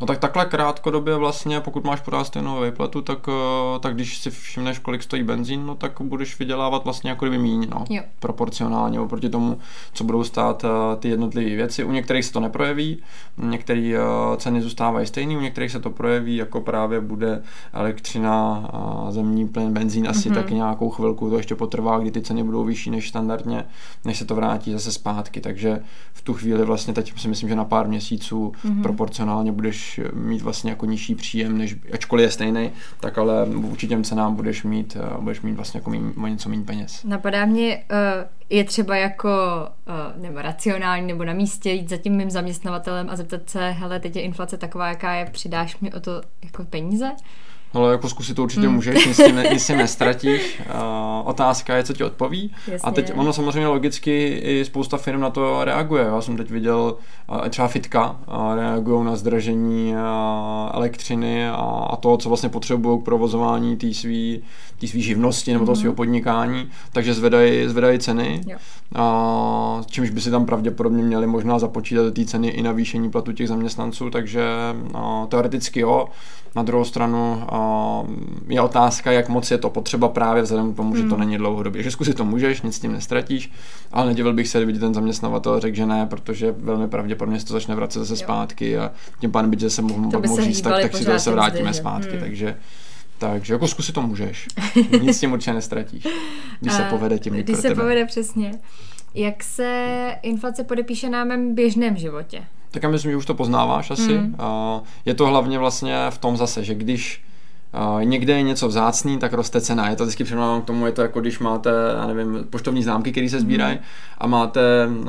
No 0.00 0.06
tak 0.06 0.18
takhle 0.18 0.44
krátkodobě 0.44 1.16
vlastně, 1.16 1.60
pokud 1.60 1.84
máš 1.84 2.00
pořád 2.00 2.24
stejnou 2.24 2.62
výplatu, 2.62 3.02
tak, 3.02 3.18
eh, 3.28 3.78
tak 3.78 3.94
když 3.94 4.18
si 4.18 4.30
všimneš, 4.30 4.78
kolik 4.78 5.02
stojí 5.02 5.22
benzín, 5.22 5.66
no 5.66 5.74
tak 5.74 6.00
budeš 6.00 6.38
vydělávat 6.38 6.84
vlastně 6.84 7.10
jako 7.10 7.24
kdyby 7.24 7.38
míň, 7.38 7.66
no, 7.70 7.84
jo. 7.90 8.02
proporcionálně 8.18 9.00
oproti 9.00 9.28
tomu, 9.28 9.58
co 9.92 10.04
budou 10.04 10.24
stát 10.24 10.64
eh, 10.64 10.96
ty 10.96 11.08
jednotlivé 11.08 11.56
věci. 11.56 11.84
U 11.84 11.92
některých 11.92 12.24
se 12.24 12.32
to 12.32 12.40
neprojeví, 12.40 12.98
některé 13.38 13.92
eh, 13.94 14.36
ceny 14.36 14.62
zůstávají 14.62 15.06
stejné, 15.06 15.36
u 15.36 15.40
některých 15.40 15.72
se 15.72 15.80
to 15.80 15.90
projeví, 15.90 16.36
jako 16.36 16.60
právě 16.60 17.00
bude 17.00 17.42
elektřina, 17.72 18.70
zemní 19.10 19.48
plyn, 19.48 19.72
benzín 19.72 20.08
asi 20.08 20.30
mm-hmm. 20.30 20.34
tak 20.34 20.50
nějakou 20.50 20.90
chvilku, 20.90 21.30
to 21.30 21.36
ještě 21.36 21.54
potrvá, 21.54 21.98
kdy 21.98 22.10
ty 22.10 22.20
ceny 22.20 22.42
budou 22.42 22.64
vyšší 22.64 22.90
než 22.90 23.08
standardně, 23.08 23.64
než 24.04 24.18
se 24.18 24.24
to 24.24 24.34
vrátí 24.34 24.72
zase 24.72 24.92
zpátky, 24.92 25.40
takže 25.40 25.82
v 26.12 26.22
tu 26.22 26.34
chvíli 26.34 26.64
vlastně 26.64 26.94
teď 26.94 27.20
si 27.20 27.28
myslím, 27.28 27.48
že 27.48 27.56
na 27.56 27.64
pár 27.64 27.88
měsíců 27.88 28.52
mm-hmm. 28.64 28.82
proporcionálně 28.82 29.52
budeš 29.52 29.87
mít 30.12 30.42
vlastně 30.42 30.70
jako 30.70 30.86
nižší 30.86 31.14
příjem, 31.14 31.58
než, 31.58 31.76
ačkoliv 31.92 32.24
je 32.24 32.30
stejný, 32.30 32.70
tak 33.00 33.18
ale 33.18 33.44
vůči 33.44 33.88
těm 33.88 34.04
cenám 34.04 34.34
budeš 34.34 34.62
mít, 34.62 34.96
eh, 35.00 35.20
budeš 35.20 35.40
mít 35.40 35.54
vlastně 35.54 35.78
jako 35.78 35.90
míň, 35.90 36.12
něco 36.28 36.48
méně 36.48 36.64
peněz. 36.64 37.04
Napadá 37.04 37.44
mě, 37.44 37.84
eh, 37.90 38.28
je 38.50 38.64
třeba 38.64 38.96
jako 38.96 39.28
eh, 39.86 40.20
nebo 40.20 40.42
racionální 40.42 41.06
nebo 41.06 41.24
na 41.24 41.32
místě 41.32 41.70
jít 41.70 41.88
za 41.88 41.96
tím 41.96 42.16
mým 42.16 42.30
zaměstnavatelem 42.30 43.10
a 43.10 43.16
zeptat 43.16 43.50
se, 43.50 43.70
hele, 43.70 44.00
teď 44.00 44.16
je 44.16 44.22
inflace 44.22 44.56
taková, 44.56 44.88
jaká 44.88 45.14
je, 45.14 45.24
přidáš 45.24 45.80
mi 45.80 45.92
o 45.92 46.00
to 46.00 46.22
jako 46.44 46.64
peníze? 46.64 47.10
Ale 47.74 47.92
jako 47.92 48.08
zkusit 48.08 48.34
to 48.34 48.42
určitě 48.42 48.66
hmm. 48.66 48.74
můžeš, 48.74 49.06
nic 49.06 49.16
tím, 49.16 49.36
nic 49.52 49.66
tím 49.66 49.76
nestratíš. 49.76 50.60
Uh, 50.60 51.28
otázka 51.28 51.76
je, 51.76 51.84
co 51.84 51.92
ti 51.92 52.04
odpoví. 52.04 52.50
Jasně. 52.66 52.88
A 52.88 52.90
teď 52.90 53.12
ono 53.14 53.32
samozřejmě 53.32 53.66
logicky 53.66 54.28
i 54.28 54.64
spousta 54.64 54.96
firm 54.96 55.20
na 55.20 55.30
to 55.30 55.64
reaguje. 55.64 56.04
Já 56.04 56.20
jsem 56.20 56.36
teď 56.36 56.50
viděl 56.50 56.96
uh, 57.30 57.48
třeba 57.48 57.68
Fitka 57.68 58.10
uh, 58.10 58.54
reagují 58.54 59.04
na 59.04 59.16
zdražení 59.16 59.92
uh, 59.92 59.98
elektřiny 60.72 61.48
a, 61.48 61.54
a 61.90 61.96
to, 61.96 62.16
co 62.16 62.28
vlastně 62.28 62.48
potřebují 62.48 63.00
k 63.00 63.04
provozování 63.04 63.76
té 63.76 63.94
svý, 63.94 64.42
svý 64.86 65.02
živnosti 65.02 65.52
nebo 65.52 65.64
toho 65.64 65.74
mm-hmm. 65.74 65.80
svého 65.80 65.94
podnikání, 65.94 66.68
takže 66.92 67.14
zvedají, 67.14 67.68
zvedají 67.68 67.98
ceny. 67.98 68.40
Uh, 68.98 69.82
čímž 69.86 70.10
by 70.10 70.20
si 70.20 70.30
tam 70.30 70.46
pravděpodobně 70.46 71.02
měli 71.02 71.26
možná 71.26 71.58
započítat 71.58 72.04
do 72.04 72.10
té 72.10 72.24
ceny 72.24 72.48
i 72.48 72.62
navýšení 72.62 73.10
platu 73.10 73.32
těch 73.32 73.48
zaměstnanců, 73.48 74.10
takže 74.10 74.42
uh, 74.94 75.26
teoreticky 75.26 75.80
jo. 75.80 76.08
Na 76.56 76.62
druhou 76.62 76.84
stranu 76.84 77.42
je 78.48 78.60
otázka, 78.60 79.12
jak 79.12 79.28
moc 79.28 79.50
je 79.50 79.58
to 79.58 79.70
potřeba 79.70 80.08
právě 80.08 80.42
vzhledem 80.42 80.72
k 80.72 80.76
tomu, 80.76 80.96
že 80.96 81.02
to 81.02 81.08
hmm. 81.08 81.20
není 81.20 81.38
dlouhodobě. 81.38 81.82
Že 81.82 81.90
zkusit 81.90 82.14
to 82.14 82.24
můžeš, 82.24 82.62
nic 82.62 82.76
s 82.76 82.80
tím 82.80 82.92
nestratíš, 82.92 83.52
ale 83.92 84.06
nedivil 84.06 84.32
bych 84.32 84.48
se, 84.48 84.62
kdyby 84.62 84.78
ten 84.78 84.94
zaměstnavatel 84.94 85.60
řekl, 85.60 85.76
že 85.76 85.86
ne, 85.86 86.06
protože 86.06 86.54
velmi 86.58 86.88
pravděpodobně 86.88 87.40
se 87.40 87.46
to 87.46 87.52
začne 87.52 87.74
vracet 87.74 87.98
zase 87.98 88.16
zpátky 88.16 88.78
a 88.78 88.90
tím 89.20 89.30
pádem 89.30 89.50
by 89.50 89.70
se 89.70 89.82
mohl, 89.82 90.20
mohl 90.26 90.42
říct, 90.42 90.60
tak, 90.60 90.82
tak 90.82 90.96
si 90.96 91.04
to 91.04 91.10
zase 91.10 91.30
vrátíme 91.30 91.72
zde, 91.72 91.80
zpátky. 91.80 92.10
Hmm. 92.10 92.20
Takže 92.20 92.56
takže 93.18 93.54
jako 93.54 93.68
zkusit 93.68 93.92
to 93.92 94.02
můžeš. 94.02 94.48
Nic 95.02 95.16
s 95.16 95.20
tím 95.20 95.32
určitě 95.32 95.52
nestratíš. 95.52 96.06
Když 96.60 96.72
se 96.72 96.82
povede 96.82 97.18
tím 97.18 97.34
Když 97.34 97.56
se 97.56 97.62
tebe. 97.62 97.74
povede 97.74 98.06
přesně. 98.06 98.52
Jak 99.14 99.44
se 99.44 100.14
inflace 100.22 100.64
podepíše 100.64 101.08
na 101.08 101.24
mém 101.24 101.54
běžném 101.54 101.96
životě? 101.96 102.44
Tak 102.70 102.82
já 102.82 102.88
myslím, 102.88 103.10
že 103.10 103.16
už 103.16 103.26
to 103.26 103.34
poznáváš 103.34 103.90
asi. 103.90 104.18
Mm. 104.18 104.36
Je 105.04 105.14
to 105.14 105.26
hlavně 105.26 105.58
vlastně 105.58 105.96
v 106.10 106.18
tom 106.18 106.36
zase, 106.36 106.64
že 106.64 106.74
když 106.74 107.22
Uh, 107.74 108.04
někde 108.04 108.32
je 108.32 108.42
něco 108.42 108.68
vzácný, 108.68 109.18
tak 109.18 109.32
roste 109.32 109.60
cena. 109.60 109.90
Je 109.90 109.96
to 109.96 110.04
vždycky 110.04 110.24
přirovnávám 110.24 110.62
k 110.62 110.64
tomu, 110.64 110.86
je 110.86 110.92
to 110.92 111.02
jako 111.02 111.20
když 111.20 111.38
máte, 111.38 111.70
já 111.96 112.06
nevím, 112.06 112.46
poštovní 112.50 112.82
známky, 112.82 113.12
které 113.12 113.28
se 113.28 113.40
sbírají 113.40 113.74
mm. 113.74 113.82
a 114.18 114.26
máte 114.26 114.60
uh, 114.86 115.08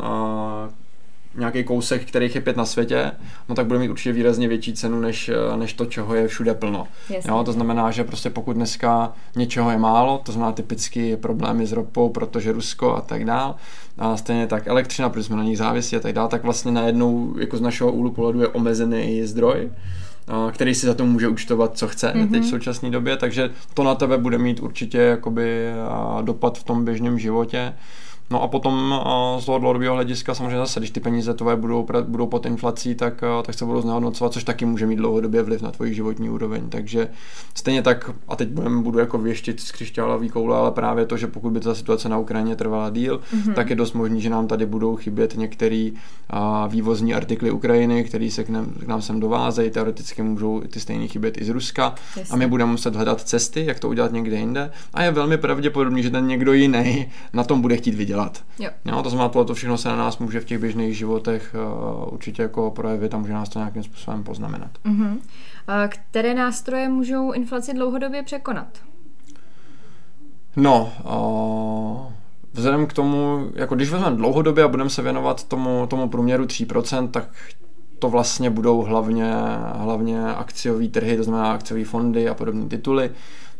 nějaký 1.35 1.63
kousek, 1.63 2.05
kterých 2.05 2.35
je 2.35 2.41
pět 2.41 2.57
na 2.57 2.65
světě, 2.65 3.11
no 3.49 3.55
tak 3.55 3.65
bude 3.65 3.79
mít 3.79 3.89
určitě 3.89 4.11
výrazně 4.11 4.47
větší 4.47 4.73
cenu, 4.73 4.99
než, 4.99 5.31
než 5.55 5.73
to, 5.73 5.85
čeho 5.85 6.15
je 6.15 6.27
všude 6.27 6.53
plno. 6.53 6.87
Jo, 7.27 7.43
to 7.43 7.51
znamená, 7.51 7.91
že 7.91 8.03
prostě 8.03 8.29
pokud 8.29 8.53
dneska 8.53 9.13
něčeho 9.35 9.71
je 9.71 9.77
málo, 9.77 10.21
to 10.25 10.31
znamená 10.31 10.51
typicky 10.51 11.17
problémy 11.17 11.65
s 11.65 11.71
ropou, 11.71 12.09
protože 12.09 12.51
Rusko 12.51 12.95
a 12.95 13.01
tak 13.01 13.25
dál, 13.25 13.55
a 13.97 14.17
stejně 14.17 14.47
tak 14.47 14.67
elektřina, 14.67 15.09
protože 15.09 15.23
jsme 15.23 15.35
na 15.35 15.43
ní 15.43 15.55
závisí 15.55 15.95
a 15.95 15.99
tak 15.99 16.13
dál, 16.13 16.27
tak 16.27 16.43
vlastně 16.43 16.71
najednou 16.71 17.35
jako 17.39 17.57
z 17.57 17.61
našeho 17.61 17.91
úhlu 17.91 18.11
pohledu 18.11 18.41
je 18.41 18.47
omezený 18.47 19.25
zdroj, 19.25 19.71
který 20.51 20.75
si 20.75 20.85
za 20.85 20.93
to 20.93 21.05
může 21.05 21.27
účtovat, 21.27 21.77
co 21.77 21.87
chce 21.87 22.07
mm-hmm. 22.07 22.31
teď 22.31 22.43
v 22.43 22.49
současné 22.49 22.89
době, 22.89 23.17
takže 23.17 23.49
to 23.73 23.83
na 23.83 23.95
tebe 23.95 24.17
bude 24.17 24.37
mít 24.37 24.59
určitě 24.59 24.97
jakoby 24.97 25.69
dopad 26.21 26.57
v 26.57 26.63
tom 26.63 26.85
běžném 26.85 27.19
životě. 27.19 27.73
No 28.31 28.43
a 28.43 28.47
potom 28.47 29.01
z 29.39 29.45
toho 29.45 29.59
dlouhodobého 29.59 29.95
hlediska 29.95 30.33
samozřejmě 30.33 30.57
zase, 30.57 30.79
když 30.79 30.91
ty 30.91 30.99
peníze 30.99 31.33
tvoje 31.33 31.55
budou, 31.55 31.87
budou 32.03 32.27
pod 32.27 32.45
inflací, 32.45 32.95
tak, 32.95 33.21
tak 33.45 33.55
se 33.55 33.65
budou 33.65 33.81
znehodnocovat, 33.81 34.33
což 34.33 34.43
taky 34.43 34.65
může 34.65 34.85
mít 34.85 34.95
dlouhodobě 34.95 35.43
vliv 35.43 35.61
na 35.61 35.71
tvoji 35.71 35.93
životní 35.93 36.29
úroveň. 36.29 36.69
Takže 36.69 37.09
stejně 37.55 37.81
tak, 37.81 38.11
a 38.27 38.35
teď 38.35 38.49
budem, 38.49 38.83
budu 38.83 38.99
jako 38.99 39.17
věštit 39.17 39.59
z 39.59 39.71
křišťálový 39.71 40.29
koule, 40.29 40.57
ale 40.57 40.71
právě 40.71 41.05
to, 41.05 41.17
že 41.17 41.27
pokud 41.27 41.49
by 41.49 41.59
ta 41.59 41.75
situace 41.75 42.09
na 42.09 42.17
Ukrajině 42.17 42.55
trvala 42.55 42.89
díl, 42.89 43.21
mm-hmm. 43.33 43.53
tak 43.53 43.69
je 43.69 43.75
dost 43.75 43.93
možný, 43.93 44.21
že 44.21 44.29
nám 44.29 44.47
tady 44.47 44.65
budou 44.65 44.95
chybět 44.95 45.37
některé 45.37 45.89
vývozní 46.67 47.13
artikly 47.13 47.51
Ukrajiny, 47.51 48.03
které 48.03 48.31
se 48.31 48.43
k 48.43 48.49
nám, 48.49 48.65
k 48.65 48.87
nám 48.87 49.01
sem 49.01 49.19
dovázejí, 49.19 49.71
teoreticky 49.71 50.21
můžou 50.21 50.61
ty 50.61 50.79
stejné 50.79 51.07
chybět 51.07 51.41
i 51.41 51.45
z 51.45 51.49
Ruska 51.49 51.95
Jasně. 52.17 52.33
a 52.33 52.35
my 52.35 52.47
budeme 52.47 52.71
muset 52.71 52.95
hledat 52.95 53.21
cesty, 53.21 53.65
jak 53.65 53.79
to 53.79 53.89
udělat 53.89 54.11
někde 54.11 54.37
jinde 54.37 54.71
a 54.93 55.03
je 55.03 55.11
velmi 55.11 55.37
pravděpodobný, 55.37 56.03
že 56.03 56.09
ten 56.09 56.27
někdo 56.27 56.53
jiný 56.53 57.11
na 57.33 57.43
tom 57.43 57.61
bude 57.61 57.77
chtít 57.77 57.95
vydělat 57.95 58.18
dělat. 58.19 58.43
Jo. 58.59 58.69
Jo, 58.85 59.03
to 59.03 59.09
znamená, 59.09 59.29
to 59.29 59.53
všechno 59.53 59.77
se 59.77 59.89
na 59.89 59.95
nás 59.95 60.17
může 60.17 60.39
v 60.39 60.45
těch 60.45 60.59
běžných 60.59 60.97
životech 60.97 61.55
uh, 61.55 62.13
určitě 62.13 62.41
jako 62.41 62.71
projevit 62.71 63.13
a 63.13 63.17
může 63.17 63.33
nás 63.33 63.49
to 63.49 63.59
nějakým 63.59 63.83
způsobem 63.83 64.23
poznamenat. 64.23 64.71
Uh-huh. 64.85 65.17
Které 65.87 66.33
nástroje 66.33 66.89
můžou 66.89 67.31
inflaci 67.31 67.73
dlouhodobě 67.73 68.23
překonat? 68.23 68.67
No, 70.55 70.91
uh, 71.03 72.13
vzhledem 72.53 72.87
k 72.87 72.93
tomu, 72.93 73.49
jako 73.55 73.75
když 73.75 73.89
vezmeme 73.89 74.15
dlouhodobě 74.15 74.63
a 74.63 74.67
budeme 74.67 74.89
se 74.89 75.01
věnovat 75.01 75.43
tomu, 75.43 75.87
tomu 75.87 76.09
průměru 76.09 76.45
3%, 76.45 77.09
tak 77.11 77.29
to 77.99 78.09
vlastně 78.09 78.49
budou 78.49 78.81
hlavně, 78.81 79.33
hlavně 79.75 80.25
akciové 80.25 80.87
trhy, 80.87 81.17
to 81.17 81.23
znamená 81.23 81.51
akciové 81.51 81.83
fondy 81.83 82.29
a 82.29 82.33
podobné 82.33 82.69
tituly 82.69 83.11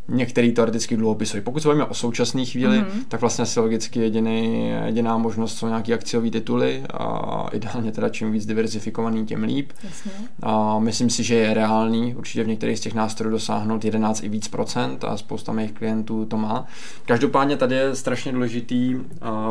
některý 0.10 0.52
teoreticky 0.52 0.98
dluhopisy. 0.98 1.42
Pokud 1.42 1.60
se 1.60 1.68
bavíme 1.68 1.86
o 1.86 1.94
současné 1.94 2.46
chvíli, 2.46 2.78
mm-hmm. 2.78 3.04
tak 3.08 3.22
vlastně 3.22 3.44
asi 3.44 3.60
logicky 3.60 4.00
jediný, 4.00 4.70
jediná 4.86 5.18
možnost 5.18 5.58
jsou 5.58 5.68
nějaké 5.68 5.94
akciové 5.94 6.30
tituly 6.30 6.84
a 6.94 7.48
ideálně 7.52 7.92
teda 7.92 8.10
čím 8.10 8.32
víc 8.32 8.46
diversifikovaný, 8.46 9.26
tím 9.26 9.44
líp. 9.44 9.72
Jasně. 9.84 10.12
A 10.44 10.80
myslím 10.80 11.10
si, 11.10 11.24
že 11.24 11.36
je 11.36 11.54
reálný 11.54 12.16
určitě 12.16 12.44
v 12.44 12.48
některých 12.48 12.78
z 12.78 12.82
těch 12.82 12.94
nástrojů 12.94 13.32
dosáhnout 13.32 13.86
11 13.86 14.24
i 14.24 14.30
víc 14.30 14.48
procent 14.48 15.04
a 15.04 15.18
spousta 15.18 15.52
mých 15.52 15.72
klientů 15.72 16.26
to 16.26 16.38
má. 16.38 16.68
Každopádně 17.06 17.58
tady 17.58 17.76
je 17.76 17.96
strašně 17.96 18.32
důležitý 18.32 18.96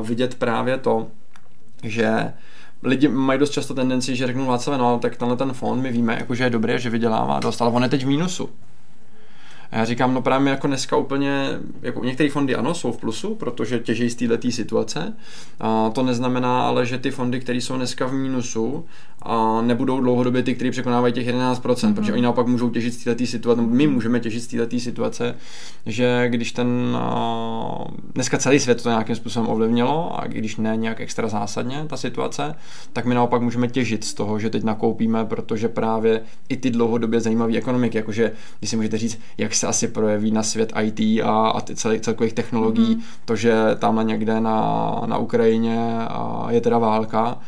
vidět 0.03 0.35
právě 0.35 0.79
to, 0.79 1.07
že 1.83 2.33
lidi 2.83 3.09
mají 3.09 3.39
dost 3.39 3.51
často 3.51 3.75
tendenci, 3.75 4.17
že 4.17 4.27
řeknou 4.27 4.47
Václav, 4.47 4.79
no 4.79 4.99
tak 4.99 5.17
tenhle 5.17 5.37
ten 5.37 5.53
fond 5.53 5.83
my 5.83 5.93
víme, 5.93 6.17
jako, 6.19 6.35
že 6.35 6.45
je 6.45 6.51
dobrý, 6.51 6.75
že 6.77 6.91
vydělává 6.91 7.41
dost, 7.41 7.63
ale 7.63 7.71
on 7.71 7.83
je 7.83 7.89
teď 7.89 8.05
v 8.05 8.09
mínusu. 8.09 8.49
A 9.71 9.79
já 9.79 9.85
říkám, 9.85 10.15
no 10.15 10.23
právě 10.23 10.51
jako 10.51 10.67
dneska 10.67 10.97
úplně, 10.97 11.49
jako 11.83 12.05
některé 12.05 12.31
fondy 12.31 12.55
ano, 12.55 12.75
jsou 12.75 12.93
v 12.93 12.97
plusu, 12.97 13.35
protože 13.35 13.79
těží 13.79 14.11
z 14.11 14.15
této 14.15 14.51
situace. 14.51 15.17
A 15.61 15.91
to 15.91 16.03
neznamená 16.03 16.63
ale, 16.63 16.87
že 16.87 16.99
ty 16.99 17.11
fondy, 17.11 17.41
které 17.41 17.59
jsou 17.59 17.77
dneska 17.77 18.07
v 18.07 18.13
mínusu, 18.13 18.85
a 19.23 19.63
nebudou 19.63 20.01
dlouhodobě 20.01 20.43
ty, 20.43 20.55
kteří 20.55 20.71
překonávají 20.71 21.13
těch 21.13 21.29
11%, 21.29 21.55
mm-hmm. 21.55 21.95
protože 21.95 22.13
oni 22.13 22.23
naopak 22.23 22.47
můžou 22.47 22.71
těžit 22.71 22.95
z 22.95 23.05
této 23.05 23.27
situace, 23.27 23.63
my 23.63 23.87
můžeme 23.87 24.21
těžit 24.21 24.43
z 24.43 24.47
této 24.47 24.79
situace, 24.79 25.35
že 25.87 26.29
když 26.29 26.53
ten, 26.53 26.99
dneska 28.15 28.39
celý 28.39 28.61
svět 28.61 28.83
to 28.83 28.89
nějakým 28.89 29.17
způsobem 29.17 29.49
ovlivnilo 29.49 30.21
a 30.21 30.27
když 30.27 30.57
ne 30.57 30.77
nějak 30.77 31.01
extra 31.01 31.29
zásadně 31.29 31.85
ta 31.87 31.97
situace, 31.97 32.55
tak 32.93 33.05
my 33.05 33.15
naopak 33.15 33.43
můžeme 33.43 33.69
těžit 33.69 34.05
z 34.05 34.15
toho, 34.15 34.39
že 34.39 34.51
teď 34.51 34.65
nakoupíme, 34.65 35.25
protože 35.25 35.69
právě 35.69 36.21
i 36.49 36.57
ty 36.57 36.71
dlouhodobě 36.71 37.21
zajímavé 37.21 37.57
ekonomiky, 37.57 37.97
jakože 37.99 38.33
když 38.59 38.71
si 38.71 38.77
můžete 38.77 38.99
říct, 38.99 39.21
jak 39.39 39.55
se 39.55 39.67
asi 39.67 39.89
projeví 39.89 40.31
na 40.31 40.43
svět 40.43 40.73
IT 40.83 41.21
a, 41.25 41.49
a 41.49 41.61
ty 41.61 41.75
celý, 41.75 42.01
celkových 42.01 42.33
technologií, 42.33 42.97
mm-hmm. 42.97 43.21
to, 43.25 43.37
že 43.37 43.55
tamhle 43.79 44.05
někde 44.05 44.41
na, 44.41 45.03
na 45.07 45.19
Ukrajině 45.19 45.79
je 46.49 46.61
teda 46.61 46.79
válka, 46.79 47.39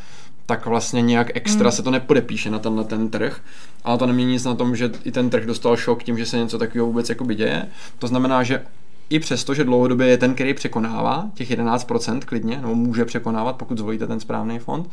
tak 0.51 0.67
vlastně 0.67 1.03
nějak 1.03 1.37
extra 1.37 1.65
hmm. 1.65 1.73
se 1.73 1.83
to 1.83 1.91
nepodepíše 1.91 2.51
na 2.51 2.59
tenhle 2.59 2.85
ten 2.85 3.09
trh. 3.09 3.41
Ale 3.85 3.99
to 3.99 4.07
nemění 4.07 4.33
nic 4.33 4.45
na 4.45 4.55
tom, 4.55 4.77
že 4.77 4.91
i 5.05 5.13
ten 5.13 5.31
trh 5.31 5.47
dostal 5.47 5.77
šok 5.77 6.03
tím, 6.03 6.19
že 6.19 6.27
se 6.27 6.39
něco 6.39 6.59
takového 6.59 6.87
vůbec 6.87 7.09
jakoby 7.09 7.35
děje. 7.35 7.67
To 7.99 8.07
znamená, 8.07 8.43
že 8.43 8.63
i 9.11 9.19
přesto, 9.19 9.55
že 9.55 9.65
dlouhodobě 9.65 10.07
je 10.07 10.19
ten, 10.19 10.35
který 10.35 10.55
překonává 10.55 11.31
těch 11.35 11.51
11% 11.51 12.21
klidně, 12.21 12.57
nebo 12.57 12.75
může 12.75 13.05
překonávat, 13.05 13.57
pokud 13.57 13.79
zvolíte 13.79 14.07
ten 14.07 14.21
správný 14.21 14.59
fond, 14.59 14.91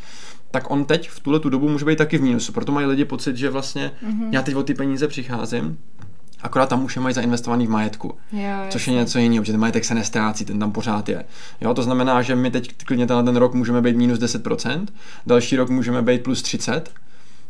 tak 0.51 0.71
on 0.71 0.85
teď 0.85 1.09
v 1.09 1.19
tuhle 1.19 1.39
tu 1.39 1.49
dobu 1.49 1.69
může 1.69 1.85
být 1.85 1.97
taky 1.97 2.17
v 2.17 2.21
mínusu. 2.21 2.53
Proto 2.53 2.71
mají 2.71 2.87
lidi 2.87 3.05
pocit, 3.05 3.37
že 3.37 3.49
vlastně 3.49 3.91
mm-hmm. 4.03 4.29
já 4.31 4.41
teď 4.41 4.55
o 4.55 4.63
ty 4.63 4.73
peníze 4.73 5.07
přicházím, 5.07 5.77
Akorát 6.41 6.69
tam 6.69 6.83
už 6.83 6.95
je 6.95 7.01
mají 7.01 7.15
zainvestovaný 7.15 7.67
v 7.67 7.69
majetku, 7.69 8.17
jo, 8.31 8.57
což 8.69 8.87
je 8.87 8.93
něco 8.93 9.19
jiného, 9.19 9.41
protože 9.41 9.51
ten 9.51 9.61
majetek 9.61 9.85
se 9.85 9.95
nestrácí, 9.95 10.45
ten 10.45 10.59
tam 10.59 10.71
pořád 10.71 11.09
je. 11.09 11.25
Jo, 11.61 11.73
to 11.73 11.83
znamená, 11.83 12.21
že 12.21 12.35
my 12.35 12.51
teď 12.51 12.85
klidně 12.85 13.07
ten 13.07 13.35
rok 13.35 13.53
můžeme 13.53 13.81
být 13.81 13.97
minus 13.97 14.19
10%, 14.19 14.85
další 15.25 15.55
rok 15.55 15.69
můžeme 15.69 16.01
být 16.01 16.23
plus 16.23 16.41
30, 16.41 16.91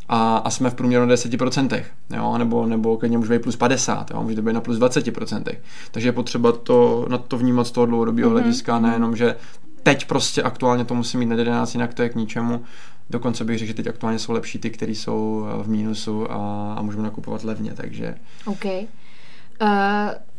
a, 0.09 0.37
a 0.37 0.49
jsme 0.49 0.69
v 0.69 0.73
průměru 0.73 1.05
na 1.05 1.15
10%, 1.15 1.83
jo, 2.15 2.37
nebo, 2.37 2.65
nebo 2.65 2.97
klidně 2.97 3.17
může 3.17 3.33
být 3.33 3.43
plus 3.43 3.55
50, 3.55 4.11
jo, 4.11 4.23
může 4.23 4.35
to 4.35 4.41
být 4.41 4.53
na 4.53 4.61
plus 4.61 4.77
20%. 4.77 5.43
Takže 5.91 6.07
je 6.07 6.11
potřeba 6.11 6.51
to, 6.51 7.05
na 7.09 7.17
to 7.17 7.37
vnímat 7.37 7.67
z 7.67 7.71
toho 7.71 7.85
dlouhodobého 7.85 8.29
mm-hmm. 8.29 8.33
hlediska, 8.33 8.79
nejenom, 8.79 9.15
že 9.15 9.35
teď 9.83 10.05
prostě 10.05 10.43
aktuálně 10.43 10.85
to 10.85 10.95
musí 10.95 11.17
mít 11.17 11.25
na 11.25 11.35
11, 11.35 11.73
jinak 11.73 11.93
to 11.93 12.01
je 12.01 12.09
k 12.09 12.15
ničemu. 12.15 12.63
Dokonce 13.09 13.43
bych 13.43 13.57
řekl, 13.57 13.67
že 13.67 13.73
teď 13.73 13.87
aktuálně 13.87 14.19
jsou 14.19 14.31
lepší 14.31 14.59
ty, 14.59 14.69
které 14.69 14.91
jsou 14.91 15.47
eh, 15.49 15.63
v 15.63 15.69
mínusu 15.69 16.31
a, 16.31 16.73
a 16.73 16.81
můžeme 16.81 17.03
nakupovat 17.03 17.43
levně, 17.43 17.73
takže... 17.73 18.15
OK. 18.45 18.65
Uh, 19.61 19.67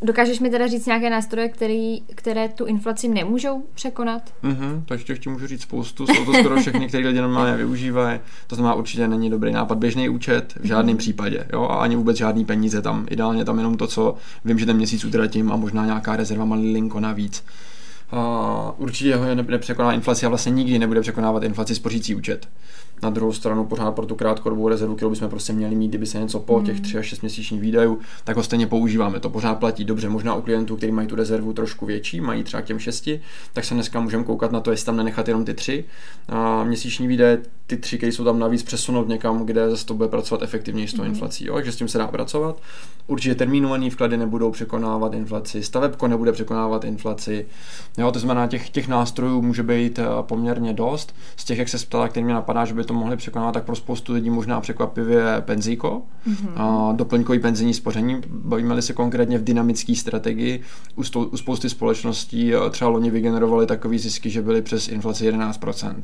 dokážeš 0.02 0.40
mi 0.40 0.50
teda 0.50 0.66
říct 0.66 0.87
nějaké 0.87 1.10
nástroje, 1.10 1.48
který, 1.48 2.00
které 2.00 2.48
tu 2.48 2.64
inflaci 2.64 3.08
nemůžou 3.08 3.62
překonat? 3.75 4.22
Mhm, 4.42 4.82
takže 4.87 5.04
těch 5.04 5.18
ti 5.18 5.30
můžu 5.30 5.46
říct 5.46 5.62
spoustu. 5.62 6.06
Jsou 6.06 6.25
to 6.25 6.32
skoro 6.34 6.60
všechny, 6.60 6.88
které 6.88 7.06
lidi 7.06 7.20
normálně 7.20 7.56
využívají. 7.56 8.20
To 8.46 8.54
znamená, 8.54 8.75
určitě 8.75 9.08
není 9.08 9.30
dobrý 9.30 9.52
nápad 9.52 9.78
běžný 9.78 10.08
účet 10.08 10.54
v 10.60 10.64
žádném 10.64 10.94
mm. 10.94 10.98
případě. 10.98 11.46
Jo? 11.52 11.62
A 11.62 11.76
ani 11.76 11.96
vůbec 11.96 12.16
žádný 12.16 12.44
peníze 12.44 12.82
tam. 12.82 13.06
Ideálně 13.10 13.44
tam 13.44 13.58
jenom 13.58 13.76
to, 13.76 13.87
co 13.87 14.14
vím, 14.44 14.58
že 14.58 14.66
ten 14.66 14.76
měsíc 14.76 15.04
utratím 15.04 15.52
a 15.52 15.56
možná 15.56 15.87
nějaká 15.87 16.16
rezerva 16.16 16.44
malinko 16.44 17.00
navíc. 17.00 17.44
Uh, 18.12 18.18
určitě 18.76 19.16
ho 19.16 19.34
nepřekoná 19.34 19.92
inflaci 19.92 20.26
a 20.26 20.28
vlastně 20.28 20.50
nikdy 20.50 20.78
nebude 20.78 21.00
překonávat 21.00 21.42
inflaci 21.42 21.74
spořící 21.74 22.14
účet. 22.14 22.48
Na 23.02 23.10
druhou 23.10 23.32
stranu 23.32 23.64
pořád 23.64 23.92
pro 23.92 24.06
tu 24.06 24.14
krátkodobou 24.14 24.68
rezervu, 24.68 24.94
kterou 24.94 25.10
bychom 25.10 25.28
prostě 25.28 25.52
měli 25.52 25.74
mít, 25.74 25.88
kdyby 25.88 26.06
se 26.06 26.18
něco 26.18 26.40
po 26.40 26.62
těch 26.62 26.80
3 26.80 26.98
až 26.98 27.06
6 27.06 27.20
měsíčních 27.20 27.60
výdajů, 27.60 27.98
tak 28.24 28.36
ho 28.36 28.42
stejně 28.42 28.66
používáme. 28.66 29.20
To 29.20 29.30
pořád 29.30 29.54
platí 29.54 29.84
dobře. 29.84 30.08
Možná 30.08 30.34
u 30.34 30.42
klientů, 30.42 30.76
kteří 30.76 30.92
mají 30.92 31.08
tu 31.08 31.14
rezervu 31.14 31.52
trošku 31.52 31.86
větší, 31.86 32.20
mají 32.20 32.44
třeba 32.44 32.62
k 32.62 32.64
těm 32.64 32.78
6, 32.78 33.08
tak 33.52 33.64
se 33.64 33.74
dneska 33.74 34.00
můžeme 34.00 34.24
koukat 34.24 34.52
na 34.52 34.60
to, 34.60 34.70
jestli 34.70 34.86
tam 34.86 34.96
nenechat 34.96 35.28
jenom 35.28 35.44
ty 35.44 35.54
tři 35.54 35.84
a 36.28 36.64
měsíční 36.64 37.08
výdaje, 37.08 37.38
ty 37.68 37.76
tři, 37.76 37.98
jsou 38.02 38.25
tam 38.25 38.38
navíc, 38.38 38.62
přesunout 38.62 39.08
někam, 39.08 39.46
kde 39.46 39.70
zase 39.70 39.87
to 39.87 39.94
bude 39.94 40.08
pracovat 40.08 40.42
efektivněji 40.42 40.88
s 40.88 40.94
tou 40.94 41.02
mm. 41.02 41.08
inflací. 41.08 41.46
Jo? 41.46 41.54
Takže 41.54 41.72
s 41.72 41.76
tím 41.76 41.88
se 41.88 41.98
dá 41.98 42.06
pracovat. 42.06 42.60
Určitě 43.06 43.34
termínované 43.34 43.90
vklady 43.90 44.16
nebudou 44.16 44.50
překonávat 44.50 45.14
inflaci, 45.14 45.62
stavebko 45.62 46.08
nebude 46.08 46.32
překonávat 46.32 46.84
inflaci. 46.84 47.46
Jo, 47.98 48.12
to 48.12 48.18
znamená, 48.18 48.46
těch, 48.46 48.70
těch 48.70 48.88
nástrojů 48.88 49.42
může 49.42 49.62
být 49.62 49.98
eh, 49.98 50.04
poměrně 50.20 50.72
dost. 50.72 51.14
Z 51.37 51.44
těch, 51.44 51.58
jak 51.58 51.68
se 51.68 51.78
ptala, 51.78 52.08
který 52.08 52.25
mě 52.25 52.34
napadá, 52.34 52.64
že 52.64 52.75
by 52.75 52.84
to 52.84 52.94
mohli 52.94 53.16
překonávat, 53.16 53.52
tak 53.52 53.64
pro 53.64 53.76
spoustu 53.76 54.12
lidí 54.12 54.30
možná 54.30 54.60
překvapivě 54.60 55.22
penzíko, 55.40 56.02
mm-hmm. 56.28 56.52
a 56.56 56.92
doplňkový 56.92 57.38
penzijní 57.38 57.75
spoření. 57.75 58.20
Bavíme-li 58.28 58.82
se 58.82 58.92
konkrétně 58.92 59.38
v 59.38 59.44
dynamické 59.44 59.94
strategii, 59.94 60.60
u, 60.96 61.02
stou, 61.02 61.25
u 61.25 61.37
spousty 61.37 61.70
společností 61.70 62.54
eh, 62.54 62.70
třeba 62.70 62.90
loni 62.90 63.10
vygenerovali 63.10 63.66
takový 63.66 63.98
zisky, 63.98 64.30
že 64.30 64.42
byly 64.42 64.62
přes 64.62 64.88
inflaci 64.88 65.30
11%. 65.32 65.94
Mm-hmm. 65.94 66.02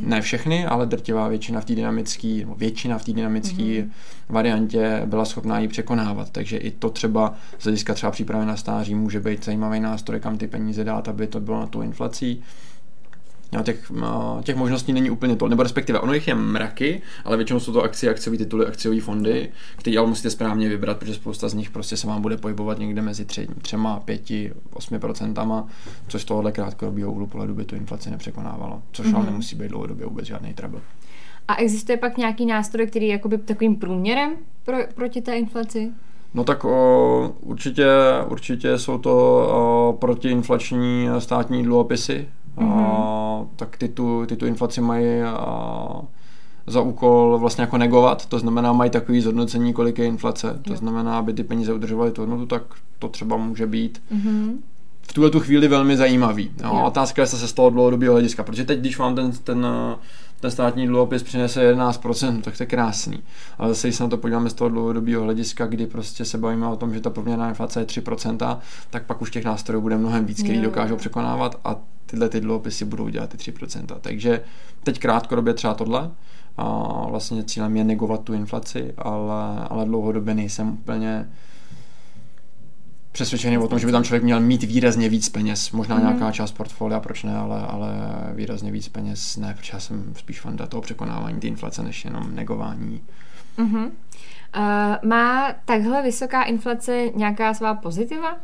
Ne 0.00 0.20
všechny, 0.20 0.66
ale 0.66 0.86
drtivá 0.96 1.28
většina 1.28 1.60
v 1.60 1.64
té 1.64 1.74
dynamické, 1.74 2.44
většina 2.56 2.98
v 2.98 3.04
té 3.04 3.12
dynamické 3.12 3.62
mm-hmm. 3.62 3.90
variantě 4.28 5.02
byla 5.06 5.24
schopná 5.24 5.58
ji 5.58 5.68
překonávat. 5.68 6.30
Takže 6.30 6.56
i 6.56 6.70
to 6.70 6.90
třeba 6.90 7.34
z 7.58 7.64
hlediska 7.64 7.94
třeba 7.94 8.12
přípravy 8.12 8.46
na 8.46 8.56
stáří 8.56 8.94
může 8.94 9.20
být 9.20 9.44
zajímavý 9.44 9.80
nástroj, 9.80 10.20
kam 10.20 10.38
ty 10.38 10.46
peníze 10.46 10.84
dát, 10.84 11.08
aby 11.08 11.26
to 11.26 11.40
bylo 11.40 11.60
na 11.60 11.66
tu 11.66 11.82
inflací. 11.82 12.42
Těch, 13.62 13.92
těch 14.42 14.56
možností 14.56 14.92
není 14.92 15.10
úplně 15.10 15.36
to, 15.36 15.48
nebo 15.48 15.62
respektive 15.62 16.00
ono 16.00 16.12
jich 16.14 16.28
je 16.28 16.34
mraky, 16.34 17.02
ale 17.24 17.36
většinou 17.36 17.60
jsou 17.60 17.72
to 17.72 17.82
akcie, 17.82 18.10
akciové 18.10 18.38
tituly, 18.38 18.66
akciové 18.66 19.00
fondy, 19.00 19.50
které 19.76 19.98
ale 19.98 20.08
musíte 20.08 20.30
správně 20.30 20.68
vybrat, 20.68 20.98
protože 20.98 21.14
spousta 21.14 21.48
z 21.48 21.54
nich 21.54 21.70
prostě 21.70 21.96
se 21.96 22.06
vám 22.06 22.22
bude 22.22 22.36
pohybovat 22.36 22.78
někde 22.78 23.02
mezi 23.02 23.24
tři, 23.24 23.48
třema, 23.62 24.00
pěti, 24.00 24.52
osmi 24.72 24.98
procentama, 24.98 25.68
což 26.08 26.22
z 26.22 26.24
tohohle 26.24 26.52
krátkodobého 26.52 27.12
úhlu 27.12 27.26
pohledu 27.26 27.54
by 27.54 27.64
tu 27.64 27.76
inflaci 27.76 28.10
nepřekonávalo, 28.10 28.82
což 28.92 29.06
mm-hmm. 29.06 29.14
ale 29.14 29.24
mhm. 29.24 29.32
nemusí 29.32 29.56
být 29.56 29.68
dlouhodobě 29.68 30.06
vůbec 30.06 30.26
žádný 30.26 30.54
trouble. 30.54 30.80
A 31.48 31.54
existuje 31.54 31.98
pak 31.98 32.18
nějaký 32.18 32.46
nástroj, 32.46 32.86
který 32.86 33.06
je 33.06 33.12
jakoby 33.12 33.38
takovým 33.38 33.76
průměrem 33.76 34.32
pro, 34.64 34.76
proti 34.94 35.22
té 35.22 35.38
inflaci? 35.38 35.92
No 36.34 36.44
tak 36.44 36.64
o, 36.64 37.36
určitě, 37.40 37.86
určitě 38.28 38.78
jsou 38.78 38.98
to 38.98 39.12
o, 39.50 39.96
protiinflační 40.00 41.08
státní 41.18 41.62
dluhopisy, 41.62 42.28
mm-hmm. 42.56 42.80
a, 42.80 43.46
tak 43.56 43.76
ty 43.76 43.88
tu, 43.88 44.26
ty 44.26 44.36
tu 44.36 44.46
inflaci 44.46 44.80
mají 44.80 45.22
a, 45.22 46.00
za 46.66 46.80
úkol 46.80 47.38
vlastně 47.38 47.62
jako 47.62 47.78
negovat, 47.78 48.26
to 48.26 48.38
znamená 48.38 48.72
mají 48.72 48.90
takový 48.90 49.20
zhodnocení, 49.20 49.72
kolik 49.72 49.98
je 49.98 50.06
inflace, 50.06 50.60
to 50.64 50.72
jo. 50.72 50.76
znamená, 50.76 51.18
aby 51.18 51.32
ty 51.32 51.44
peníze 51.44 51.72
udržovaly 51.72 52.10
tu 52.10 52.20
hodnotu, 52.20 52.46
tak 52.46 52.62
to 52.98 53.08
třeba 53.08 53.36
může 53.36 53.66
být. 53.66 54.02
Mm-hmm 54.12 54.56
v 55.08 55.12
tuhle 55.12 55.30
tu 55.30 55.40
chvíli 55.40 55.68
velmi 55.68 55.96
zajímavý. 55.96 56.50
No, 56.62 56.86
otázka 56.86 57.22
je 57.22 57.26
se 57.26 57.48
z 57.48 57.52
toho 57.52 57.70
dlouhodobého 57.70 58.12
hlediska, 58.12 58.42
protože 58.42 58.64
teď, 58.64 58.78
když 58.78 58.98
vám 58.98 59.14
ten, 59.14 59.32
ten 59.32 59.66
ten 60.44 60.50
státní 60.50 60.86
dluhopis 60.86 61.22
přinese 61.22 61.74
11%, 61.74 62.42
tak 62.42 62.56
to 62.56 62.62
je 62.62 62.66
krásný. 62.66 63.22
Ale 63.58 63.68
zase, 63.68 63.88
když 63.88 63.96
se 63.96 64.02
na 64.02 64.08
to 64.08 64.16
podíváme 64.16 64.50
z 64.50 64.54
toho 64.54 64.68
dlouhodobého 64.68 65.22
hlediska, 65.22 65.66
kdy 65.66 65.86
prostě 65.86 66.24
se 66.24 66.38
bavíme 66.38 66.68
o 66.68 66.76
tom, 66.76 66.94
že 66.94 67.00
ta 67.00 67.10
průměrná 67.10 67.48
inflace 67.48 67.80
je 67.80 67.86
3%, 67.86 68.58
tak 68.90 69.06
pak 69.06 69.22
už 69.22 69.30
těch 69.30 69.44
nástrojů 69.44 69.82
bude 69.82 69.96
mnohem 69.96 70.26
víc, 70.26 70.42
který 70.42 70.60
dokážou 70.60 70.96
překonávat 70.96 71.60
a 71.64 71.76
tyhle 72.06 72.28
ty 72.28 72.40
dluhopisy 72.40 72.84
budou 72.84 73.08
dělat 73.08 73.30
ty 73.30 73.52
3%. 73.52 73.86
Takže 74.00 74.40
teď 74.82 74.98
krátkodobě 74.98 75.54
třeba 75.54 75.74
tohle, 75.74 76.10
a 76.56 77.06
vlastně 77.08 77.44
cílem 77.44 77.76
je 77.76 77.84
negovat 77.84 78.20
tu 78.20 78.32
inflaci, 78.32 78.94
ale, 78.98 79.68
ale 79.70 79.84
dlouhodobě 79.84 80.34
nejsem 80.34 80.68
úplně 80.68 81.28
přesvědčený 83.14 83.58
o 83.58 83.68
tom, 83.68 83.78
že 83.78 83.86
by 83.86 83.92
tam 83.92 84.04
člověk 84.04 84.22
měl 84.22 84.40
mít 84.40 84.62
výrazně 84.62 85.08
víc 85.08 85.28
peněz. 85.28 85.70
Možná 85.70 85.96
mm. 85.96 86.02
nějaká 86.02 86.32
část 86.32 86.52
portfolia, 86.52 87.00
proč 87.00 87.22
ne, 87.22 87.36
ale, 87.36 87.60
ale 87.60 87.88
výrazně 88.34 88.72
víc 88.72 88.88
peněz 88.88 89.36
ne, 89.36 89.54
protože 89.58 89.70
já 89.72 89.80
jsem 89.80 90.14
spíš 90.16 90.40
fanda 90.40 90.66
toho 90.66 90.80
překonávání 90.80 91.40
té 91.40 91.46
inflace, 91.46 91.82
než 91.82 92.04
jenom 92.04 92.34
negování. 92.34 93.00
Mm-hmm. 93.58 93.84
Uh, 93.84 95.08
má 95.08 95.52
takhle 95.64 96.02
vysoká 96.02 96.42
inflace 96.42 97.10
nějaká 97.14 97.54
svá 97.54 97.74
pozitiva? 97.74 98.36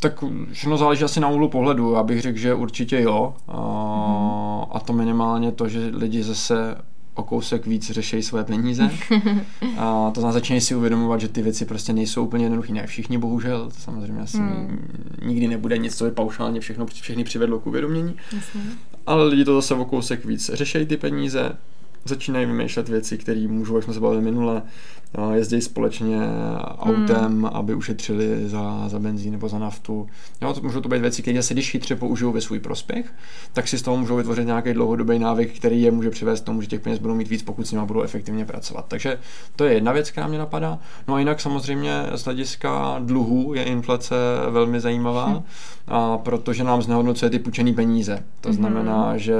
Tak 0.00 0.24
všechno 0.52 0.76
záleží 0.76 1.04
asi 1.04 1.20
na 1.20 1.28
úhlu 1.28 1.48
pohledu. 1.48 1.92
Já 1.92 2.02
bych 2.02 2.20
řekl, 2.20 2.38
že 2.38 2.54
určitě 2.54 3.00
jo. 3.00 3.34
Uh, 3.48 3.54
mm. 3.54 4.76
A 4.76 4.80
to 4.84 4.92
minimálně 4.92 5.52
to, 5.52 5.68
že 5.68 5.90
lidi 5.92 6.22
zase 6.22 6.76
o 7.14 7.22
kousek 7.22 7.66
víc 7.66 7.90
řeší 7.90 8.22
své 8.22 8.44
peníze. 8.44 8.90
A 9.78 10.10
to 10.14 10.20
znamená, 10.20 10.32
začínají 10.32 10.60
si 10.60 10.74
uvědomovat, 10.74 11.20
že 11.20 11.28
ty 11.28 11.42
věci 11.42 11.64
prostě 11.64 11.92
nejsou 11.92 12.24
úplně 12.24 12.44
jednoduché. 12.44 12.72
Ne 12.72 12.86
všichni, 12.86 13.18
bohužel. 13.18 13.64
To 13.64 13.80
samozřejmě 13.80 14.22
asi 14.22 14.36
hmm. 14.36 15.18
nikdy 15.24 15.48
nebude 15.48 15.78
nic, 15.78 15.96
co 15.96 16.04
by 16.04 16.10
paušálně 16.10 16.60
všechno, 16.60 16.86
všechny 16.86 17.24
přivedlo 17.24 17.60
k 17.60 17.66
uvědomění. 17.66 18.16
Jasně. 18.32 18.60
Ale 19.06 19.24
lidi 19.24 19.44
to 19.44 19.54
zase 19.54 19.74
o 19.74 19.84
kousek 19.84 20.24
víc 20.24 20.50
řeší 20.54 20.86
ty 20.86 20.96
peníze, 20.96 21.52
začínají 22.04 22.46
vymýšlet 22.46 22.88
věci, 22.88 23.18
které 23.18 23.46
můžou, 23.48 23.76
jak 23.76 23.84
jsme 23.84 23.94
se 23.94 24.00
bavili 24.00 24.22
minule, 24.22 24.62
jezdí 25.34 25.60
společně 25.60 26.18
autem, 26.78 27.32
hmm. 27.32 27.46
aby 27.46 27.74
ušetřili 27.74 28.48
za, 28.48 28.88
za 28.88 28.98
benzín 28.98 29.32
nebo 29.32 29.48
za 29.48 29.58
naftu. 29.58 30.06
Jo, 30.42 30.52
to 30.52 30.60
můžou 30.60 30.80
to 30.80 30.88
být 30.88 31.00
věci, 31.00 31.22
které 31.22 31.42
se 31.42 31.54
když 31.54 31.70
chytře 31.70 31.96
použijou 31.96 32.32
ve 32.32 32.40
svůj 32.40 32.60
prospěch, 32.60 33.14
tak 33.52 33.68
si 33.68 33.78
z 33.78 33.82
toho 33.82 33.96
můžou 33.96 34.16
vytvořit 34.16 34.46
nějaký 34.46 34.72
dlouhodobý 34.72 35.18
návyk, 35.18 35.56
který 35.56 35.82
je 35.82 35.90
může 35.90 36.10
přivést 36.10 36.40
k 36.40 36.44
tomu, 36.44 36.62
že 36.62 36.68
těch 36.68 36.80
peněz 36.80 36.98
budou 36.98 37.14
mít 37.14 37.28
víc, 37.28 37.42
pokud 37.42 37.66
s 37.66 37.72
nimi 37.72 37.86
budou 37.86 38.02
efektivně 38.02 38.44
pracovat. 38.44 38.84
Takže 38.88 39.18
to 39.56 39.64
je 39.64 39.74
jedna 39.74 39.92
věc, 39.92 40.10
která 40.10 40.28
mě 40.28 40.38
napadá. 40.38 40.78
No 41.08 41.14
a 41.14 41.18
jinak 41.18 41.40
samozřejmě 41.40 42.02
z 42.14 42.24
hlediska 42.24 42.96
dluhu 42.98 43.54
je 43.54 43.62
inflace 43.62 44.14
velmi 44.50 44.80
zajímavá, 44.80 45.26
hmm. 45.26 45.42
a 45.88 46.18
protože 46.18 46.64
nám 46.64 46.82
znehodnocuje 46.82 47.30
ty 47.30 47.38
půjčené 47.38 47.72
peníze. 47.72 48.24
To 48.40 48.48
hmm. 48.48 48.56
znamená, 48.56 49.16
že 49.16 49.36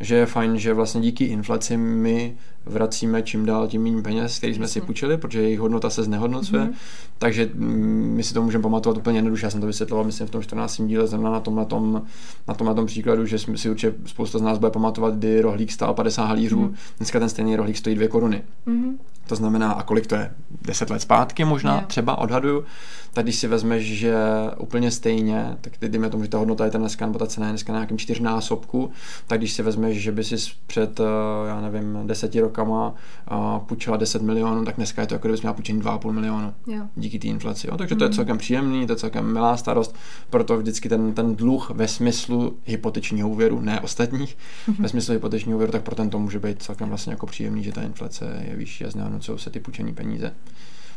že 0.00 0.14
je 0.14 0.26
fajn, 0.26 0.58
že 0.58 0.74
vlastně 0.74 1.00
díky 1.00 1.24
inflaci 1.24 1.76
my 1.76 2.36
vracíme 2.66 3.22
čím 3.22 3.46
dál 3.46 3.68
tím 3.68 3.82
méně 3.82 4.02
peněz, 4.02 4.38
který 4.38 4.54
jsme 4.54 4.68
si 4.68 4.80
půjčili, 4.80 5.16
protože 5.16 5.42
jejich 5.42 5.60
hodnota 5.60 5.90
se 5.90 6.02
znehodnocuje. 6.02 6.62
Mm-hmm. 6.62 6.74
Takže 7.18 7.50
mm, 7.54 8.12
my 8.16 8.22
si 8.22 8.34
to 8.34 8.42
můžeme 8.42 8.62
pamatovat 8.62 8.98
úplně 8.98 9.18
jednoduše. 9.18 9.46
Já 9.46 9.50
jsem 9.50 9.60
to 9.60 9.66
vysvětloval, 9.66 10.06
myslím, 10.06 10.26
v 10.26 10.30
tom 10.30 10.42
14. 10.42 10.82
díle, 10.82 11.06
znamená 11.06 11.30
na 11.30 11.40
tom, 11.40 11.56
na 11.56 11.64
tom, 11.64 12.02
na 12.48 12.54
tom, 12.54 12.66
na 12.66 12.74
tom 12.74 12.86
příkladu, 12.86 13.26
že 13.26 13.38
si 13.38 13.70
určitě 13.70 13.94
spousta 14.06 14.38
z 14.38 14.42
nás 14.42 14.58
bude 14.58 14.70
pamatovat, 14.70 15.14
kdy 15.14 15.40
rohlík 15.40 15.72
stál 15.72 15.94
50 15.94 16.24
halířů, 16.24 16.60
mm-hmm. 16.60 16.74
dneska 16.98 17.18
ten 17.18 17.28
stejný 17.28 17.56
rohlík 17.56 17.76
stojí 17.76 17.96
2 17.96 18.08
koruny. 18.08 18.42
Mm-hmm. 18.66 18.94
To 19.30 19.36
znamená, 19.36 19.72
a 19.72 19.82
kolik 19.82 20.06
to 20.06 20.14
je? 20.14 20.30
10 20.62 20.90
let 20.90 21.02
zpátky 21.02 21.44
možná, 21.44 21.74
yeah. 21.74 21.86
třeba 21.86 22.18
odhaduju. 22.18 22.64
Tak 23.12 23.24
když 23.24 23.36
si 23.36 23.48
vezmeš, 23.48 23.84
že 23.84 24.14
úplně 24.58 24.90
stejně, 24.90 25.56
tak 25.60 25.76
ty 25.76 25.88
dejme 25.88 26.10
tomu, 26.10 26.22
že 26.22 26.30
ta 26.30 26.38
hodnota 26.38 26.64
je 26.64 26.70
ten 26.70 26.80
dneska, 26.80 27.06
nebo 27.06 27.18
ta 27.18 27.26
cena 27.26 27.46
je 27.46 27.52
dneska 27.52 27.72
na 27.72 27.78
nějakém 27.78 27.98
čtyřnásobku, 27.98 28.90
tak 29.26 29.40
když 29.40 29.52
si 29.52 29.62
vezmeš, 29.62 30.02
že 30.02 30.12
by 30.12 30.24
si 30.24 30.36
před, 30.66 31.00
eh, 31.00 31.04
já 31.48 31.60
nevím, 31.60 31.98
deseti 32.06 32.40
rokama 32.40 32.94
eh, 33.30 33.34
půjčila 33.66 33.96
10 33.96 34.22
milionů, 34.22 34.64
tak 34.64 34.76
dneska 34.76 35.02
je 35.02 35.06
to 35.06 35.14
jako 35.14 35.28
kdybys 35.28 35.40
měla 35.40 35.54
půjčení 35.54 35.80
2,5 35.80 36.12
milionu. 36.12 36.54
Jo. 36.66 36.82
Díky 36.96 37.18
té 37.18 37.28
inflaci. 37.28 37.66
Jo? 37.70 37.76
Takže 37.76 37.94
to 37.96 38.04
je 38.04 38.08
mm. 38.10 38.14
celkem 38.14 38.38
příjemný, 38.38 38.86
to 38.86 38.92
je 38.92 38.96
celkem 38.96 39.32
milá 39.32 39.56
starost, 39.56 39.94
proto 40.30 40.58
vždycky 40.58 40.88
ten, 40.88 41.14
ten 41.14 41.36
dluh 41.36 41.70
ve 41.70 41.88
smyslu 41.88 42.56
hypotečního 42.64 43.28
úvěru, 43.28 43.60
ne 43.60 43.80
ostatních, 43.80 44.36
mm-hmm. 44.68 44.82
ve 44.82 44.88
smyslu 44.88 45.12
hypotečního 45.12 45.56
úvěru, 45.56 45.72
tak 45.72 45.82
pro 45.82 45.94
ten 45.94 46.10
to 46.10 46.18
může 46.18 46.38
být 46.38 46.62
celkem 46.62 46.88
vlastně 46.88 47.12
jako 47.12 47.26
příjemný, 47.26 47.64
že 47.64 47.72
ta 47.72 47.82
inflace 47.82 48.44
je 48.50 48.56
vyšší 48.56 48.84
a 48.84 48.90
znehodnocují 49.20 49.38
se 49.38 49.50
ty 49.50 49.60
půjčené 49.60 49.92
peníze. 49.92 50.34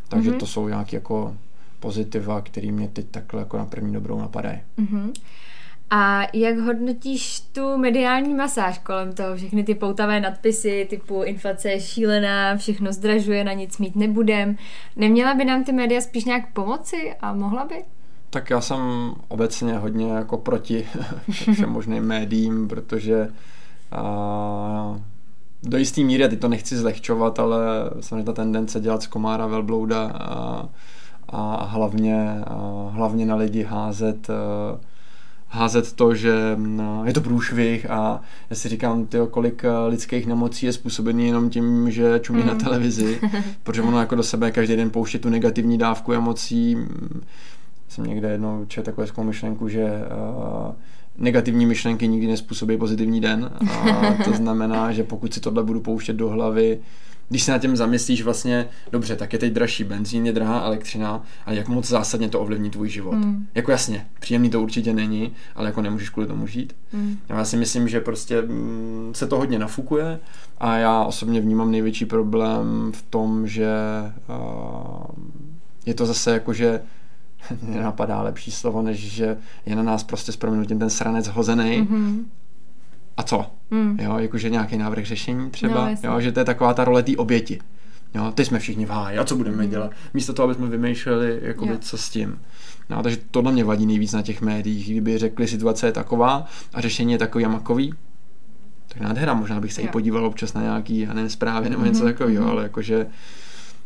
Takže 0.08 0.32
mm-hmm. 0.32 0.40
to 0.40 0.48
jsou 0.48 0.68
nějaké 0.68 0.96
jako 0.96 1.36
pozitiva, 1.80 2.42
které 2.42 2.72
mě 2.72 2.88
teď 2.88 3.08
takhle 3.12 3.42
jako 3.42 3.58
na 3.58 3.66
první 3.66 3.94
dobrou 3.94 4.20
napadají. 4.20 4.60
Mm-hmm. 4.80 5.12
A 5.90 6.28
jak 6.34 6.58
hodnotíš 6.58 7.40
tu 7.40 7.78
mediální 7.78 8.34
masáž 8.34 8.78
kolem 8.78 9.14
toho? 9.14 9.36
Všechny 9.36 9.64
ty 9.64 9.76
poutavé 9.76 10.20
nadpisy 10.20 10.88
typu 10.90 11.24
inflace 11.24 11.72
je 11.72 11.80
šílená, 11.80 12.58
všechno 12.58 12.94
zdražuje, 12.94 13.44
na 13.44 13.54
nic 13.54 13.78
mít 13.78 13.96
nebudem. 13.96 14.58
Neměla 14.96 15.34
by 15.34 15.46
nám 15.46 15.64
ty 15.64 15.72
média 15.72 16.02
spíš 16.02 16.26
nějak 16.26 16.54
pomoci 16.54 17.14
a 17.22 17.34
mohla 17.34 17.66
by? 17.66 17.84
Tak 18.30 18.50
já 18.50 18.62
jsem 18.62 18.80
obecně 19.28 19.74
hodně 19.78 20.12
jako 20.12 20.38
proti 20.38 20.88
všem 21.32 21.70
možným 21.70 22.04
médiím, 22.04 22.68
protože 22.68 23.28
a, 23.92 25.00
do 25.64 25.78
jisté 25.78 26.02
míry, 26.02 26.30
teď 26.30 26.40
to 26.40 26.48
nechci 26.48 26.78
zlehčovat, 26.78 27.40
ale 27.40 27.60
samozřejmě 28.00 28.24
ta 28.24 28.34
tendence 28.34 28.80
dělat 28.80 29.04
z 29.04 29.08
komára 29.08 29.48
velblouda 29.48 30.06
a, 30.06 30.66
a 31.30 31.66
hlavně, 31.66 32.42
a 32.48 32.90
hlavně 32.92 33.26
na 33.26 33.36
lidi 33.36 33.64
házet 33.64 34.30
házet 35.54 35.94
to, 35.94 36.16
že 36.16 36.58
je 37.04 37.14
to 37.14 37.22
průšvih 37.22 37.92
a 37.92 38.22
já 38.50 38.56
si 38.56 38.70
říkám, 38.70 39.06
tyjo, 39.06 39.28
kolik 39.28 39.66
lidských 39.88 40.28
nemocí 40.28 40.66
je 40.66 40.74
způsobený 40.74 41.28
jenom 41.28 41.50
tím, 41.50 41.92
že 41.92 42.20
čumí 42.20 42.42
mm. 42.42 42.48
na 42.48 42.56
televizi, 42.56 43.22
protože 43.64 43.82
ono 43.82 44.00
jako 44.00 44.16
do 44.16 44.24
sebe 44.24 44.52
každý 44.52 44.76
den 44.76 44.90
pouští 44.90 45.20
tu 45.20 45.30
negativní 45.30 45.78
dávku 45.78 46.14
emocí. 46.14 46.78
Jsem 47.90 48.06
někde 48.06 48.30
jednou 48.32 48.66
četl 48.66 48.92
takovou 48.92 49.28
myšlenku, 49.28 49.70
že 49.70 49.84
uh, 49.84 50.74
negativní 51.18 51.66
myšlenky 51.66 52.08
nikdy 52.08 52.28
nespůsobí 52.28 52.78
pozitivní 52.78 53.22
den. 53.22 53.52
A 53.78 54.24
to 54.24 54.34
znamená, 54.34 54.92
že 54.92 55.04
pokud 55.04 55.34
si 55.34 55.40
tohle 55.40 55.64
budu 55.64 55.80
pouštět 55.80 56.14
do 56.14 56.30
hlavy, 56.30 56.80
když 57.30 57.44
se 57.44 57.52
na 57.52 57.58
tím 57.58 57.76
zamyslíš 57.76 58.24
vlastně, 58.24 58.68
dobře, 58.92 59.16
tak 59.16 59.34
je 59.34 59.40
teď 59.40 59.54
dražší 59.54 59.84
benzín, 59.84 60.26
je 60.26 60.32
drahá 60.32 60.62
elektřina, 60.62 61.24
ale 61.46 61.56
jak 61.56 61.68
moc 61.68 61.88
zásadně 61.88 62.30
to 62.30 62.40
ovlivní 62.40 62.70
tvůj 62.70 62.90
život. 62.90 63.16
Mm. 63.16 63.48
Jako 63.56 63.72
jasně, 63.72 64.06
příjemný 64.20 64.50
to 64.50 64.62
určitě 64.62 64.94
není, 64.94 65.32
ale 65.56 65.68
jako 65.68 65.82
nemůžeš 65.82 66.10
kvůli 66.10 66.28
tomu 66.28 66.48
žít. 66.48 66.76
Mm. 66.94 67.18
Já 67.30 67.46
si 67.46 67.58
myslím, 67.58 67.88
že 67.88 68.02
prostě 68.02 68.42
mm, 68.42 69.12
se 69.16 69.28
to 69.28 69.38
hodně 69.38 69.60
nafukuje 69.60 70.20
a 70.58 70.78
já 70.78 71.04
osobně 71.04 71.42
vnímám 71.42 71.72
největší 71.72 72.06
problém 72.06 72.92
v 72.96 73.02
tom, 73.02 73.48
že 73.48 73.72
uh, 74.30 75.06
je 75.86 75.94
to 75.94 76.06
zase 76.06 76.32
jako, 76.32 76.54
že 76.54 76.80
nenapadá 77.62 78.22
lepší 78.22 78.52
slovo, 78.52 78.82
než 78.82 79.14
že 79.14 79.38
je 79.66 79.76
na 79.76 79.84
nás 79.84 80.04
prostě 80.04 80.32
s 80.32 80.38
proměnutím 80.38 80.80
ten 80.80 80.90
sranec 80.90 81.28
hozený. 81.28 81.82
Mm-hmm. 81.82 82.24
A 83.18 83.24
co? 83.24 83.46
Mm. 83.72 83.98
Jo, 84.02 84.18
jakože 84.18 84.50
nějaký 84.50 84.78
návrh 84.78 85.06
řešení 85.06 85.52
třeba, 85.52 85.90
no, 85.90 85.96
jo, 86.04 86.22
že 86.22 86.32
to 86.32 86.40
je 86.40 86.46
taková 86.46 86.74
ta 86.74 86.84
role 86.84 87.04
té 87.04 87.18
oběti. 87.18 87.60
Jo, 88.16 88.32
teď 88.36 88.48
jsme 88.48 88.60
všichni 88.60 88.86
v 88.86 88.90
háji, 88.90 89.18
a 89.18 89.24
co 89.24 89.36
budeme 89.36 89.64
mm. 89.64 89.70
dělat? 89.70 89.92
Místo 90.14 90.34
toho, 90.34 90.44
aby 90.44 90.54
jsme 90.54 90.68
vymýšleli, 90.68 91.40
jakoby, 91.42 91.78
co 91.78 91.98
s 91.98 92.10
tím. 92.10 92.40
No, 92.90 93.04
takže 93.04 93.18
tohle 93.32 93.52
mě 93.52 93.64
vadí 93.64 93.86
nejvíc 93.86 94.14
na 94.14 94.22
těch 94.22 94.42
médiích. 94.42 94.92
Kdyby 94.92 95.18
řekli, 95.18 95.48
situace 95.48 95.88
je 95.88 95.92
taková 95.92 96.46
a 96.74 96.82
řešení 96.82 97.12
je 97.12 97.18
takový 97.18 97.46
a 97.46 97.50
makový, 97.50 97.94
tak 98.88 99.02
nádhera, 99.02 99.34
možná 99.34 99.60
bych 99.60 99.74
se 99.74 99.82
jo. 99.82 99.88
i 99.88 99.92
podíval 99.92 100.26
občas 100.26 100.54
na 100.54 100.62
nějaký, 100.62 101.00
já 101.00 101.14
nevím, 101.14 101.30
zprávy 101.30 101.70
nebo 101.70 101.82
mm-hmm. 101.82 101.86
něco 101.86 102.04
takového, 102.04 102.46
mm-hmm. 102.46 102.50
ale 102.52 102.64
jakože 102.64 103.06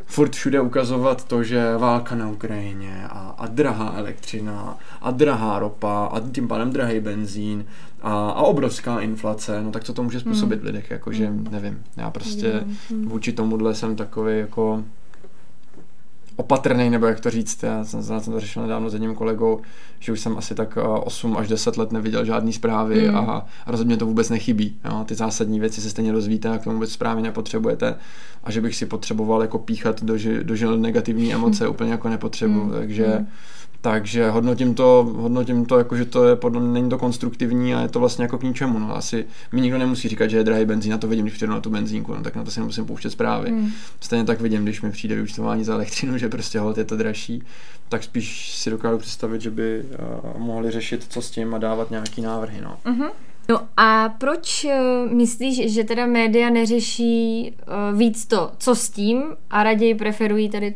furt 0.08 0.36
všude 0.36 0.62
ukazovat 0.62 1.24
to, 1.26 1.44
že 1.44 1.78
válka 1.78 2.16
na 2.16 2.30
Ukrajině 2.30 3.08
a, 3.10 3.36
a 3.38 3.48
drahá 3.48 3.94
elektřina 3.98 4.78
a 5.02 5.12
drahá 5.12 5.60
ropa 5.60 6.06
a 6.06 6.20
tím 6.20 6.48
pádem 6.48 6.72
drahý 6.72 7.00
benzín 7.00 7.66
a, 8.02 8.30
a 8.30 8.42
obrovská 8.42 9.00
inflace, 9.00 9.62
no 9.64 9.72
tak 9.72 9.84
co 9.84 9.94
to 9.94 10.04
může 10.04 10.20
způsobit 10.20 10.60
hmm. 10.60 10.66
lidech, 10.66 10.92
jakože 10.92 11.34
nevím, 11.50 11.84
já 11.98 12.10
prostě 12.10 12.64
hmm. 12.90 13.08
vůči 13.08 13.34
tomuhle 13.34 13.76
jsem 13.76 13.96
takový 13.96 14.40
jako 14.40 14.84
opatrný, 16.38 16.90
nebo 16.90 17.06
jak 17.06 17.20
to 17.20 17.30
říct, 17.30 17.64
já 17.64 17.86
jsem, 17.86 18.04
jsem 18.04 18.34
to 18.34 18.40
řešil 18.40 18.62
nedávno 18.62 18.90
s 18.90 18.94
jedním 18.94 19.16
kolegou, 19.16 19.62
že 20.00 20.12
už 20.12 20.20
jsem 20.20 20.38
asi 20.38 20.56
tak 20.56 20.78
8 21.04 21.34
eh, 21.34 21.40
až 21.40 21.48
10 21.48 21.78
let 21.78 21.92
neviděl 21.92 22.26
žádný 22.26 22.54
zprávy 22.54 23.10
mm. 23.10 23.16
a, 23.16 23.20
a 23.66 23.72
rozhodně 23.72 23.98
to 23.98 24.06
vůbec 24.06 24.30
nechybí. 24.30 24.80
Jo? 24.86 25.04
Ty 25.06 25.16
zásadní 25.16 25.60
věci 25.60 25.82
se 25.82 25.90
stejně 25.90 26.12
dozvíte 26.12 26.50
a 26.50 26.58
k 26.58 26.64
tomu 26.64 26.76
vůbec 26.76 26.92
zprávy 26.92 27.22
nepotřebujete 27.22 27.96
a 28.44 28.52
že 28.52 28.62
bych 28.62 28.76
si 28.76 28.86
potřeboval 28.86 29.42
jako 29.42 29.58
píchat 29.58 30.04
do, 30.04 30.14
do 30.44 30.56
žil 30.56 30.78
negativní 30.78 31.34
emoce 31.34 31.64
mm. 31.64 31.70
úplně 31.70 31.92
jako 31.92 32.10
nepotřebuju, 32.10 32.66
mm. 32.66 32.72
takže 32.72 33.06
mm 33.20 33.28
takže 33.82 34.30
hodnotím 34.30 34.76
to, 34.76 35.14
hodnotím 35.18 35.66
to 35.66 35.78
jako, 35.78 35.98
že 35.98 36.06
to 36.06 36.28
je 36.28 36.36
podle 36.36 36.62
mě, 36.62 36.70
není 36.70 36.90
to 36.90 36.98
konstruktivní 36.98 37.76
a 37.76 37.82
je 37.82 37.88
to 37.88 38.00
vlastně 38.00 38.24
jako 38.24 38.38
k 38.38 38.44
ničemu. 38.44 38.80
No. 38.80 38.96
Asi 38.96 39.26
mi 39.52 39.62
nikdo 39.62 39.78
nemusí 39.78 40.08
říkat, 40.08 40.28
že 40.28 40.38
je 40.38 40.44
drahý 40.44 40.66
benzín, 40.66 40.92
na 40.92 40.98
to 40.98 41.08
vidím, 41.08 41.26
když 41.26 41.36
přijdu 41.36 41.54
na 41.54 41.62
tu 41.62 41.70
benzínku, 41.70 42.14
no, 42.14 42.24
tak 42.24 42.36
na 42.36 42.44
to 42.44 42.52
si 42.52 42.60
nemusím 42.60 42.86
pouštět 42.86 43.10
zprávy. 43.10 43.50
Hmm. 43.50 43.72
Stejně 44.00 44.26
tak 44.26 44.42
vidím, 44.42 44.64
když 44.64 44.82
mi 44.82 44.92
přijde 44.92 45.16
vyučtování 45.16 45.64
za 45.64 45.74
elektřinu, 45.74 46.18
že 46.18 46.30
prostě 46.30 46.60
hod 46.60 46.78
je 46.78 46.84
to 46.84 46.98
dražší, 46.98 47.44
tak 47.90 48.04
spíš 48.04 48.56
si 48.56 48.70
dokážu 48.70 48.98
představit, 48.98 49.42
že 49.42 49.52
by 49.52 49.84
uh, 50.36 50.42
mohli 50.42 50.72
řešit, 50.72 51.06
co 51.10 51.22
s 51.22 51.32
tím 51.32 51.54
a 51.54 51.58
dávat 51.58 51.92
nějaký 51.92 52.22
návrhy. 52.22 52.62
No. 52.62 52.78
Mm-hmm. 52.86 53.10
No 53.50 53.60
a 53.78 54.10
proč 54.10 54.66
uh, 54.66 55.12
myslíš, 55.14 55.74
že 55.74 55.84
teda 55.84 56.06
média 56.06 56.50
neřeší 56.50 57.52
uh, 57.92 58.00
víc 58.00 58.26
to, 58.26 58.52
co 58.58 58.76
s 58.76 58.90
tím 58.90 59.24
a 59.50 59.64
raději 59.64 59.96
preferují 59.96 60.50
tady 60.50 60.76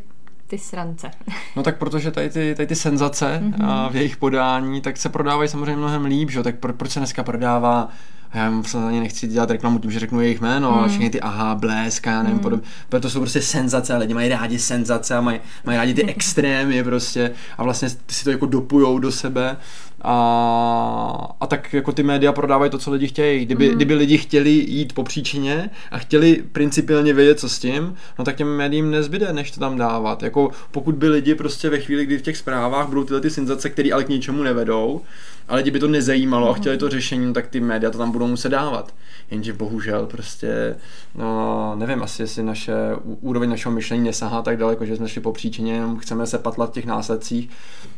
ty 0.51 0.57
srance. 0.57 1.11
No 1.55 1.63
tak 1.63 1.77
protože 1.77 2.11
tady 2.11 2.29
ty, 2.29 2.55
tady 2.55 2.67
ty 2.67 2.75
senzace 2.75 3.41
mm-hmm. 3.43 3.65
a 3.65 3.89
v 3.89 3.95
jejich 3.95 4.17
podání, 4.17 4.81
tak 4.81 4.97
se 4.97 5.09
prodávají 5.09 5.49
samozřejmě 5.49 5.75
mnohem 5.75 6.05
líp, 6.05 6.31
že? 6.31 6.43
tak 6.43 6.55
pro, 6.55 6.73
proč 6.73 6.91
se 6.91 6.99
dneska 6.99 7.23
prodává 7.23 7.89
já 8.34 8.62
ani 8.88 9.00
nechci 9.00 9.28
dělat 9.28 9.52
reklamu 9.52 9.80
tím, 9.80 9.91
že 9.91 10.00
řeknu 10.00 10.22
jejich 10.22 10.41
jméno, 10.41 10.72
mm. 10.72 10.78
ale 10.78 10.89
všechny 10.89 11.10
ty 11.10 11.22
aha, 11.22 11.56
blesk, 11.56 12.06
já 12.06 12.24
nevím, 12.24 12.38
mm. 12.38 12.41
podobně. 12.41 12.67
Protože 12.89 13.02
to 13.02 13.10
jsou 13.10 13.20
prostě 13.20 13.41
senzace, 13.41 13.98
lidi 13.98 14.13
mají 14.13 14.30
rádi 14.30 14.60
senzace 14.60 15.15
a 15.15 15.22
mají, 15.22 15.39
mají 15.65 15.78
rádi 15.78 15.94
ty 15.94 16.06
extrémy 16.08 16.84
prostě 16.84 17.32
a 17.58 17.63
vlastně 17.63 17.89
si 17.89 18.24
to 18.24 18.32
jako 18.32 18.46
dopujou 18.46 19.00
do 19.00 19.12
sebe 19.12 19.58
a, 20.02 21.36
a 21.39 21.48
tak 21.48 21.74
jako 21.74 21.91
ty 21.91 22.04
média 22.04 22.32
prodávají 22.32 22.72
to, 22.72 22.78
co 22.78 22.91
lidi 22.91 23.08
chtějí. 23.08 23.46
Kdyby, 23.46 23.70
mm. 23.70 23.76
kdyby 23.76 23.94
lidi 23.94 24.17
chtěli 24.17 24.50
jít 24.50 24.94
po 24.94 25.04
příčině 25.04 25.70
a 25.91 25.98
chtěli 25.98 26.44
principiálně 26.52 27.13
vědět, 27.13 27.39
co 27.39 27.50
s 27.50 27.60
tím, 27.60 27.96
no 28.20 28.26
tak 28.26 28.36
těm 28.36 28.58
médiím 28.58 28.91
nezbyde, 28.91 29.34
než 29.34 29.52
to 29.52 29.60
tam 29.60 29.78
dávat. 29.78 30.24
Jako 30.24 30.52
pokud 30.72 30.96
by 30.96 31.10
lidi 31.10 31.36
prostě 31.36 31.70
ve 31.70 31.80
chvíli, 31.80 32.06
kdy 32.06 32.17
v 32.17 32.22
těch 32.22 32.38
zprávách 32.38 32.88
budou 32.88 33.04
tyhle 33.04 33.22
ty 33.22 33.30
senzace, 33.30 33.70
které 33.70 33.89
ale 33.94 34.04
k 34.04 34.10
ničemu 34.10 34.44
nevedou, 34.44 35.02
ale 35.51 35.57
lidi 35.57 35.71
by 35.71 35.79
to 35.79 35.87
nezajímalo 35.87 36.49
a 36.49 36.53
chtěli 36.53 36.77
to 36.77 36.89
řešení, 36.89 37.33
tak 37.33 37.47
ty 37.47 37.59
média 37.59 37.91
to 37.91 37.97
tam 37.97 38.11
budou 38.11 38.27
muset 38.27 38.49
dávat. 38.49 38.93
Jenže 39.31 39.53
bohužel 39.53 40.05
prostě, 40.05 40.75
no, 41.15 41.75
nevím, 41.75 42.03
asi 42.03 42.21
jestli 42.21 42.43
naše 42.43 42.73
úroveň 43.03 43.49
našeho 43.49 43.75
myšlení 43.75 44.03
nesahá 44.03 44.41
tak 44.41 44.57
daleko, 44.57 44.85
že 44.85 44.95
jsme 44.95 45.09
šli 45.09 45.21
po 45.21 45.31
příčině, 45.31 45.81
chceme 45.99 46.27
se 46.27 46.37
patlat 46.37 46.69
v 46.69 46.73
těch 46.73 46.85
následcích, 46.85 47.49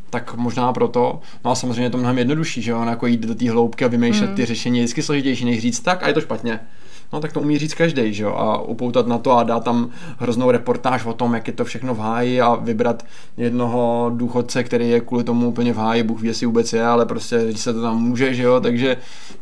tak 0.09 0.35
možná 0.35 0.73
proto. 0.73 1.19
No 1.45 1.51
a 1.51 1.55
samozřejmě 1.55 1.83
je 1.83 1.89
to 1.89 1.97
mnohem 1.97 2.17
jednodušší, 2.17 2.61
že 2.61 2.71
jo, 2.71 2.85
jako 2.89 3.07
jít 3.07 3.21
do 3.21 3.35
té 3.35 3.51
hloubky 3.51 3.85
a 3.85 3.87
vymýšlet 3.87 4.29
mm. 4.29 4.35
ty 4.35 4.45
řešení 4.45 4.77
je 4.77 4.83
vždycky 4.83 5.03
složitější, 5.03 5.45
než 5.45 5.61
říct 5.61 5.79
tak 5.79 6.03
a 6.03 6.07
je 6.07 6.13
to 6.13 6.21
špatně 6.21 6.59
no 7.13 7.19
tak 7.19 7.33
to 7.33 7.41
umí 7.41 7.57
říct 7.57 7.73
každý, 7.73 8.13
že 8.13 8.23
jo, 8.23 8.33
a 8.33 8.61
upoutat 8.61 9.07
na 9.07 9.17
to 9.17 9.31
a 9.31 9.43
dát 9.43 9.63
tam 9.63 9.89
hroznou 10.19 10.51
reportáž 10.51 11.05
o 11.05 11.13
tom, 11.13 11.33
jak 11.33 11.47
je 11.47 11.53
to 11.53 11.65
všechno 11.65 11.95
v 11.95 11.99
háji 11.99 12.41
a 12.41 12.55
vybrat 12.55 13.05
jednoho 13.37 14.11
důchodce, 14.15 14.63
který 14.63 14.89
je 14.89 14.99
kvůli 14.99 15.23
tomu 15.23 15.47
úplně 15.47 15.73
v 15.73 15.77
háji, 15.77 16.03
Bůh 16.03 16.21
ví, 16.21 16.27
jestli 16.27 16.45
vůbec 16.45 16.73
je, 16.73 16.85
ale 16.85 17.05
prostě 17.05 17.45
když 17.45 17.59
se 17.59 17.73
to 17.73 17.81
tam 17.81 18.01
může, 18.01 18.33
že 18.33 18.43
jo, 18.43 18.59
takže, 18.59 18.97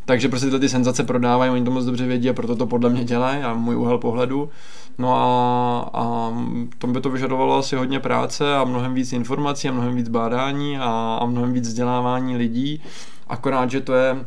takže 0.05 0.29
prostě 0.29 0.59
ty 0.59 0.69
senzace 0.69 1.03
prodávají, 1.03 1.51
oni 1.51 1.65
to 1.65 1.71
moc 1.71 1.85
dobře 1.85 2.07
vědí 2.07 2.29
a 2.29 2.33
proto 2.33 2.55
to 2.55 2.67
podle 2.67 2.89
mě 2.89 3.03
dělají 3.03 3.43
a 3.43 3.53
můj 3.53 3.75
úhel 3.75 3.97
pohledu. 3.97 4.49
No 4.97 5.15
a, 5.15 5.89
a 5.93 6.33
to 6.77 6.87
by 6.87 7.01
to 7.01 7.09
vyžadovalo 7.09 7.57
asi 7.57 7.75
hodně 7.75 7.99
práce 7.99 8.55
a 8.55 8.63
mnohem 8.63 8.93
víc 8.93 9.13
informací 9.13 9.69
a 9.69 9.71
mnohem 9.71 9.95
víc 9.95 10.09
bádání 10.09 10.77
a, 10.77 11.17
a 11.21 11.25
mnohem 11.25 11.53
víc 11.53 11.67
vzdělávání 11.67 12.37
lidí. 12.37 12.81
Akorát, 13.27 13.71
že 13.71 13.81
to 13.81 13.93
je 13.93 14.25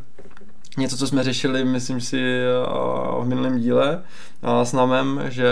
něco, 0.76 0.96
co 0.96 1.06
jsme 1.06 1.22
řešili, 1.22 1.64
myslím 1.64 2.00
si, 2.00 2.20
eh, 2.20 3.22
v 3.22 3.24
minulém 3.26 3.58
díle 3.58 4.02
s 4.62 4.72
námem, 4.72 5.20
že 5.28 5.46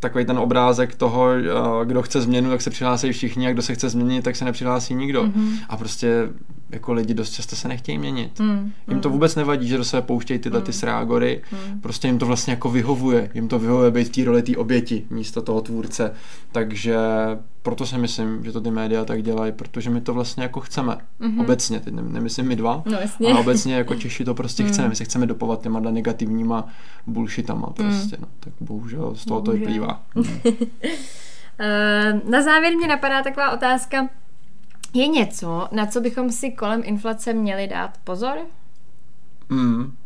takový 0.00 0.24
ten 0.24 0.38
obrázek 0.38 0.94
toho, 0.94 1.28
eh, 1.30 1.84
kdo 1.84 2.02
chce 2.02 2.20
změnu, 2.20 2.50
tak 2.50 2.62
se 2.62 2.70
přihlásí 2.70 3.12
všichni 3.12 3.48
a 3.48 3.52
kdo 3.52 3.62
se 3.62 3.74
chce 3.74 3.88
změnit, 3.88 4.22
tak 4.22 4.36
se 4.36 4.44
nepřihlásí 4.44 4.94
nikdo. 4.94 5.24
Mm-hmm. 5.24 5.58
A 5.68 5.76
prostě 5.76 6.28
jako 6.70 6.92
lidi 6.92 7.14
dost 7.14 7.30
často 7.30 7.56
se 7.56 7.68
nechtějí 7.68 7.98
měnit. 7.98 8.40
Mm, 8.40 8.72
jim 8.88 9.00
to 9.00 9.10
vůbec 9.10 9.34
nevadí, 9.34 9.68
že 9.68 9.76
do 9.76 9.84
sebe 9.84 10.02
pouštějí 10.02 10.38
tyhle 10.38 10.58
mm, 10.58 10.64
ty 10.64 10.72
srágory, 10.72 11.42
mm. 11.52 11.80
prostě 11.80 12.08
jim 12.08 12.18
to 12.18 12.26
vlastně 12.26 12.52
jako 12.52 12.70
vyhovuje. 12.70 13.30
Jim 13.34 13.48
to 13.48 13.58
vyhovuje 13.58 13.90
být 13.90 14.08
v 14.08 14.10
té 14.10 14.24
roli 14.24 14.42
té 14.42 14.56
oběti 14.56 15.06
místo 15.10 15.42
toho 15.42 15.60
tvůrce. 15.60 16.12
Takže 16.52 16.96
proto 17.62 17.86
si 17.86 17.98
myslím, 17.98 18.44
že 18.44 18.52
to 18.52 18.60
ty 18.60 18.70
média 18.70 19.04
tak 19.04 19.22
dělají, 19.22 19.52
protože 19.52 19.90
my 19.90 20.00
to 20.00 20.14
vlastně 20.14 20.42
jako 20.42 20.60
chceme. 20.60 20.98
Mm-hmm. 21.20 21.40
Obecně, 21.40 21.80
teď 21.80 21.94
nemyslím 21.94 22.46
my 22.46 22.56
dva, 22.56 22.82
no, 22.86 22.98
jasně. 23.00 23.28
ale 23.28 23.40
obecně 23.40 23.74
jako 23.74 23.94
Češi 23.94 24.24
to 24.24 24.34
prostě 24.34 24.62
mm. 24.62 24.68
chceme. 24.68 24.88
My 24.88 24.96
se 24.96 25.04
chceme 25.04 25.26
dopovat 25.26 25.62
těma 25.62 25.80
negativníma 25.80 26.68
bullshitama 27.06 27.66
prostě. 27.66 28.16
Mm. 28.16 28.22
No. 28.22 28.28
Tak 28.40 28.52
bohužel 28.60 29.14
z 29.14 29.24
toho 29.24 29.40
bohužel. 29.40 29.54
to 29.54 29.66
vyplývá. 29.66 30.02
Mm. 31.58 32.30
Na 32.30 32.42
závěr 32.42 32.76
mě 32.76 32.88
napadá 32.88 33.22
taková 33.22 33.50
otázka, 33.50 34.08
je 34.96 35.08
něco, 35.08 35.68
na 35.72 35.86
co 35.86 36.00
bychom 36.00 36.32
si 36.32 36.50
kolem 36.50 36.82
inflace 36.84 37.32
měli 37.32 37.66
dát 37.66 37.98
pozor? 38.04 38.38
Hmm. 39.50 39.96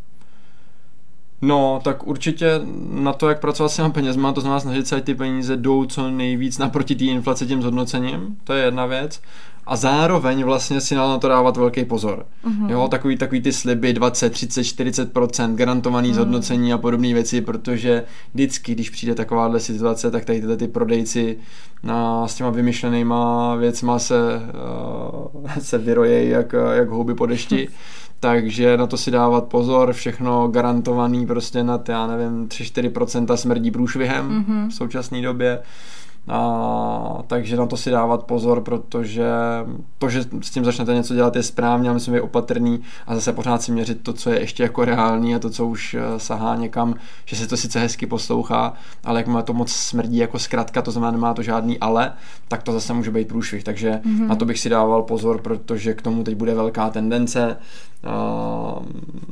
No, 1.43 1.81
tak 1.85 2.07
určitě 2.07 2.61
na 2.91 3.13
to, 3.13 3.29
jak 3.29 3.41
pracovat 3.41 3.69
s 3.69 3.77
těma 3.77 3.91
penězma, 3.91 4.33
to 4.33 4.41
znamená 4.41 4.61
snažit 4.61 4.87
se, 4.87 5.01
ty 5.01 5.15
peníze 5.15 5.57
jdou 5.57 5.85
co 5.85 6.11
nejvíc 6.11 6.59
naproti 6.59 6.95
té 6.95 7.05
inflaci 7.05 7.47
tím 7.47 7.63
zhodnocením, 7.63 8.37
to 8.45 8.53
je 8.53 8.65
jedna 8.65 8.87
věc 8.87 9.23
a 9.67 9.77
zároveň 9.77 10.45
vlastně 10.45 10.81
si 10.81 10.95
na 10.95 11.19
to 11.19 11.29
dávat 11.29 11.57
velký 11.57 11.85
pozor. 11.85 12.27
Uh-huh. 12.45 12.71
Jo, 12.71 12.89
takový, 12.91 13.17
takový 13.17 13.41
ty 13.41 13.53
sliby 13.53 13.93
20, 13.93 14.31
30, 14.31 14.61
40% 14.61 15.55
garantovaný 15.55 16.11
uh-huh. 16.11 16.15
zhodnocení 16.15 16.73
a 16.73 16.79
podobné 16.79 17.15
věci, 17.15 17.41
protože 17.41 18.05
vždycky, 18.35 18.75
když 18.75 18.91
přijde 18.91 19.15
takováhle 19.15 19.61
situace, 19.61 20.11
tak 20.11 20.25
tady 20.25 20.41
tyhle 20.41 20.57
ty 20.57 20.69
prodejci 20.69 21.39
na, 21.83 22.29
s 22.29 22.35
těma 22.35 22.51
vymyšlenýma 22.51 23.55
věcma 23.57 23.99
se, 23.99 24.19
uh, 25.35 25.47
se 25.59 25.79
vyrojejí 25.79 26.31
jak, 26.31 26.55
jak 26.73 26.89
houby 26.89 27.15
po 27.15 27.27
dešti. 27.27 27.69
Uh-huh. 27.69 28.01
Takže 28.21 28.77
na 28.77 28.87
to 28.87 28.97
si 28.97 29.11
dávat 29.11 29.45
pozor, 29.45 29.93
všechno 29.93 30.49
garantovaný 30.49 31.27
prostě 31.27 31.65
na, 31.65 31.83
já 31.89 32.07
nevím, 32.07 32.49
3-4% 32.49 33.35
smrdí 33.35 33.71
průšvihem 33.71 34.29
mm-hmm. 34.29 34.69
v 34.69 34.75
současné 34.75 35.23
době. 35.23 35.59
A, 36.29 37.23
takže 37.27 37.57
na 37.57 37.67
to 37.67 37.77
si 37.77 37.91
dávat 37.91 38.25
pozor, 38.25 38.61
protože 38.61 39.31
to, 39.99 40.09
že 40.09 40.25
s 40.41 40.51
tím 40.51 40.65
začnete 40.65 40.95
něco 40.95 41.15
dělat, 41.15 41.37
je 41.37 41.43
správně, 41.43 41.89
ale 41.89 41.95
myslím, 41.95 42.15
je 42.15 42.23
opatrný 42.23 42.81
a 43.07 43.15
zase 43.15 43.33
pořád 43.33 43.63
si 43.63 43.73
měřit 43.73 44.03
to, 44.03 44.13
co 44.13 44.31
je 44.31 44.41
ještě 44.41 44.63
jako 44.63 44.85
reální 44.85 45.35
a 45.35 45.39
to, 45.39 45.51
co 45.51 45.67
už 45.67 45.95
eh, 45.95 46.19
sahá 46.19 46.57
někam, 46.57 46.95
že 47.25 47.37
se 47.37 47.47
to 47.47 47.57
sice 47.57 47.81
hezky 47.81 48.07
poslouchá, 48.07 48.73
ale 49.05 49.21
jak 49.21 49.27
má 49.27 49.43
to 49.43 49.53
moc 49.53 49.73
smrdí 49.73 50.17
jako 50.17 50.39
zkratka, 50.39 50.83
to 50.83 50.91
znamená, 50.91 51.11
nemá 51.11 51.35
to 51.35 51.43
žádný 51.43 51.79
ale, 51.79 52.13
tak 52.49 52.63
to 52.63 52.73
zase 52.73 52.93
může 52.93 53.11
být 53.11 53.29
průšvih. 53.29 53.65
Takže 53.65 53.91
mm-hmm. 53.91 54.27
na 54.27 54.35
to 54.35 54.45
bych 54.45 54.59
si 54.59 54.69
dával 54.69 55.03
pozor, 55.03 55.41
protože 55.41 55.95
k 55.95 56.03
tomu 56.03 56.25
teď 56.25 56.35
bude 56.35 56.55
velká 56.55 56.91
tendence. 56.91 57.57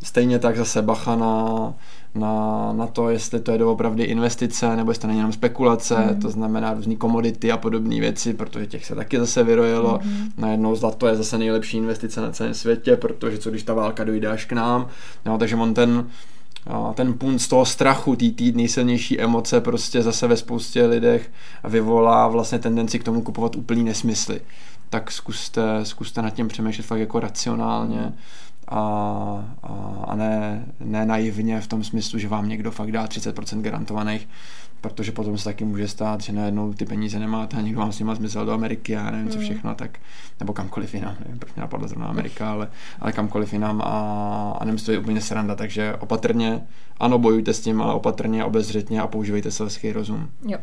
Stejně 0.03 0.39
tak 0.39 0.57
zase 0.57 0.83
bacha 0.83 1.17
na 1.17 1.75
na, 2.19 2.73
na 2.73 2.87
to, 2.87 3.11
jestli 3.11 3.41
to 3.41 3.53
je 3.53 3.59
doopravdy 3.59 4.05
investice, 4.05 4.77
nebo 4.77 4.91
jestli 4.91 5.01
to 5.01 5.07
není 5.07 5.19
jenom 5.19 5.33
spekulace, 5.33 5.97
mm. 5.97 6.21
to 6.21 6.31
znamená 6.31 6.75
různé 6.75 6.97
komodity 6.97 7.53
a 7.53 7.57
podobné 7.57 8.01
věci, 8.01 8.35
protože 8.35 8.67
těch 8.67 8.87
se 8.87 8.95
taky 8.95 9.19
zase 9.19 9.45
vyrojilo. 9.45 10.01
Mm. 10.05 10.29
Najednou 10.37 10.77
zlato 10.77 11.07
je 11.07 11.17
zase 11.17 11.39
nejlepší 11.39 11.77
investice 11.77 12.21
na 12.21 12.31
celém 12.31 12.55
světě, 12.55 12.97
protože 12.97 13.39
co 13.39 13.51
když 13.51 13.63
ta 13.63 13.75
válka 13.75 14.05
dojde 14.05 14.29
až 14.29 14.45
k 14.45 14.53
nám. 14.53 14.89
No, 15.27 15.39
takže 15.39 15.57
on 15.57 15.75
ten, 15.75 16.07
ten 16.95 17.15
punt 17.15 17.43
z 17.43 17.49
toho 17.49 17.65
strachu, 17.65 18.17
tý, 18.17 18.33
tý 18.33 18.53
nejsilnější 18.53 19.21
emoce 19.21 19.61
prostě 19.61 20.03
zase 20.03 20.27
ve 20.27 20.37
spoustě 20.37 20.87
lidech 20.87 21.31
vyvolá 21.65 22.29
vlastně 22.29 22.59
tendenci 22.59 22.99
k 22.99 23.05
tomu 23.05 23.23
kupovat 23.23 23.57
úplný 23.57 23.85
nesmysly. 23.85 24.41
Tak 24.91 25.11
zkuste, 25.11 25.63
zkuste 25.83 26.23
nad 26.23 26.31
tím 26.31 26.49
přemýšlet 26.49 26.87
fakt 26.87 26.99
jako 26.99 27.21
racionálně. 27.21 28.01
Mm 28.01 28.15
a, 28.69 28.81
a, 29.63 30.05
a 30.09 30.17
ne, 30.17 30.67
ne 30.81 31.07
naivně 31.07 31.61
v 31.61 31.67
tom 31.67 31.85
smyslu, 31.85 32.19
že 32.19 32.29
vám 32.29 32.49
někdo 32.49 32.71
fakt 32.71 32.93
dá 32.93 33.07
30% 33.07 33.61
garantovaných, 33.61 34.29
protože 34.81 35.13
potom 35.13 35.39
se 35.39 35.45
taky 35.45 35.65
může 35.65 35.89
stát, 35.89 36.21
že 36.21 36.33
najednou 36.33 36.73
ty 36.73 36.85
peníze 36.85 37.19
nemáte 37.19 37.57
a 37.57 37.61
někdo 37.61 37.81
vám 37.81 37.93
s 37.93 37.99
nimi 37.99 38.13
zmizel 38.15 38.47
do 38.47 38.53
Ameriky 38.53 38.97
a 38.97 39.11
nevím 39.11 39.29
co 39.29 39.39
hmm. 39.39 39.45
všechno, 39.45 39.75
tak, 39.75 39.99
nebo 40.41 40.53
kamkoliv 40.53 40.95
jinam, 40.95 41.17
nevím, 41.25 41.39
proč 41.39 41.55
mě 41.55 41.61
napadla 41.61 41.89
zrovna 41.89 42.07
Amerika, 42.07 42.51
ale, 42.51 42.69
ale 43.01 43.13
kamkoliv 43.13 43.53
jinam 43.53 43.81
a, 43.81 44.57
a 44.61 44.65
nemusí 44.65 44.87
to 44.87 44.93
být 44.93 44.99
úplně 44.99 45.21
sranda, 45.21 45.55
takže 45.55 45.95
opatrně, 45.95 46.61
ano, 47.01 47.19
bojujte 47.19 47.55
s 47.55 47.61
tím, 47.61 47.83
ale 47.83 47.95
opatrně, 47.95 48.45
obezřetně 48.45 49.01
a 49.01 49.07
používejte 49.07 49.51
selský 49.51 49.93
rozum. 49.93 50.29
Jo. 50.47 50.59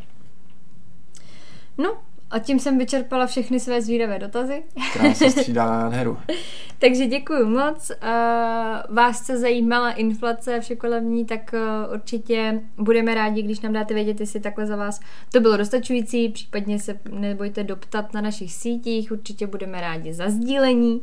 No, 1.77 1.93
a 2.31 2.39
tím 2.39 2.59
jsem 2.59 2.77
vyčerpala 2.77 3.25
všechny 3.25 3.59
své 3.59 3.81
zvídavé 3.81 4.19
dotazy. 4.19 4.63
Která 4.91 5.13
se 5.13 5.29
střídá 5.31 5.65
nádheru. 5.65 6.17
Takže 6.79 7.05
děkuji 7.05 7.45
moc. 7.45 7.91
Vás 8.89 9.25
se 9.25 9.37
zajímala 9.37 9.91
inflace 9.91 10.57
a 10.57 10.59
vše 10.59 10.75
kolem 10.75 11.09
ní, 11.09 11.25
tak 11.25 11.55
uh, 11.87 11.93
určitě 11.93 12.61
budeme 12.77 13.15
rádi, 13.15 13.41
když 13.41 13.59
nám 13.59 13.73
dáte 13.73 13.93
vědět, 13.93 14.19
jestli 14.19 14.39
takhle 14.39 14.65
za 14.65 14.75
vás 14.75 14.99
to 15.31 15.39
bylo 15.39 15.57
dostačující, 15.57 16.29
případně 16.29 16.79
se 16.79 16.99
nebojte 17.11 17.63
doptat 17.63 18.13
na 18.13 18.21
našich 18.21 18.53
sítích, 18.53 19.11
určitě 19.11 19.47
budeme 19.47 19.81
rádi 19.81 20.13
za 20.13 20.29
sdílení. 20.29 21.01